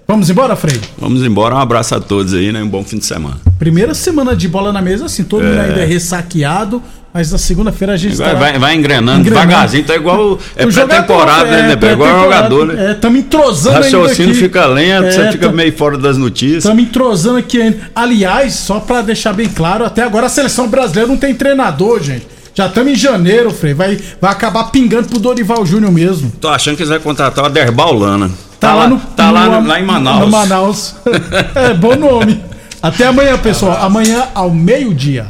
Vamos 0.07 0.29
embora, 0.31 0.57
Frei? 0.57 0.81
Vamos 0.99 1.23
embora, 1.23 1.55
um 1.55 1.59
abraço 1.59 1.95
a 1.95 2.01
todos 2.01 2.35
aí, 2.35 2.51
né? 2.51 2.63
Um 2.63 2.69
bom 2.69 2.83
fim 2.83 2.99
de 2.99 3.05
semana. 3.05 3.37
Primeira 3.59 3.93
semana 3.95 4.35
de 4.35 4.49
bola 4.49 4.73
na 4.73 4.81
mesa, 4.83 5.05
assim, 5.05 5.23
todo 5.23 5.45
É. 5.45 5.49
mundo 5.49 5.61
ainda 5.61 5.81
é 5.81 5.85
ressaqueado, 5.85 6.83
mas 7.19 7.33
na 7.33 7.39
segunda-feira 7.39 7.95
a 7.95 7.97
gente 7.97 8.15
Vai, 8.15 8.31
tá 8.31 8.39
vai, 8.39 8.59
vai 8.61 8.75
engrenando, 8.77 9.25
devagarzinho, 9.25 9.83
tá 9.83 9.97
igual. 9.97 10.39
É 10.55 10.65
O 10.65 10.73
pré-temporada, 10.73 11.49
é, 11.49 11.51
né, 11.51 11.63
né? 11.63 11.73
Igual 11.73 11.77
pré-temporada. 11.99 12.23
jogador, 12.23 12.67
né? 12.69 12.87
É, 12.87 12.93
estamos 12.93 13.19
entrosando 13.19 13.75
ainda 13.75 13.87
Raciocínio 13.99 14.31
aqui. 14.31 14.41
fica 14.41 14.67
lento, 14.67 15.07
É, 15.07 15.11
você 15.11 15.33
fica 15.33 15.51
meio 15.51 15.77
fora 15.77 15.99
das 15.99 16.17
notícias. 16.17 16.59
Estamos 16.65 16.85
entrosando 16.85 17.39
aqui 17.39 17.61
ainda. 17.61 17.79
Aliás, 17.93 18.55
só 18.55 18.79
pra 18.79 19.03
deixar 19.03 19.33
bem 19.33 19.49
claro, 19.49 19.85
até 19.85 20.05
agora 20.05 20.27
a 20.27 20.29
seleção 20.29 20.69
brasileira 20.69 21.09
não 21.11 21.17
tem 21.17 21.35
treinador, 21.35 22.01
gente. 22.01 22.25
Já 22.55 22.67
estamos 22.67 22.93
em 22.93 22.95
janeiro, 22.95 23.51
Frei. 23.51 23.75
Vai, 23.75 23.99
vai 24.21 24.31
acabar 24.31 24.63
pingando 24.71 25.09
pro 25.09 25.19
Dorival 25.19 25.67
Júnior 25.67 25.91
mesmo. 25.91 26.31
Tô 26.41 26.47
achando 26.47 26.77
que 26.77 26.83
eles 26.83 26.91
vão 26.91 27.01
contratar 27.01 27.43
o 27.43 27.47
Aderbal 27.49 27.93
Lana. 27.95 28.31
Tá, 28.61 28.75
lá 28.77 28.87
no. 28.87 29.01
Tá 29.01 29.33
lá, 29.33 29.47
no- 29.47 29.61
no- 29.63 29.67
lá 29.69 29.81
em 29.81 29.85
Manaus. 29.85 30.21
No 30.21 30.31
Manaus. 30.31 30.95
é, 31.57 31.75
bom 31.75 31.97
nome. 31.97 32.41
Até 32.81 33.07
amanhã, 33.09 33.37
pessoal. 33.39 33.77
Amanhã 33.83 34.23
ao 34.37 34.51
meio-dia. 34.53 35.27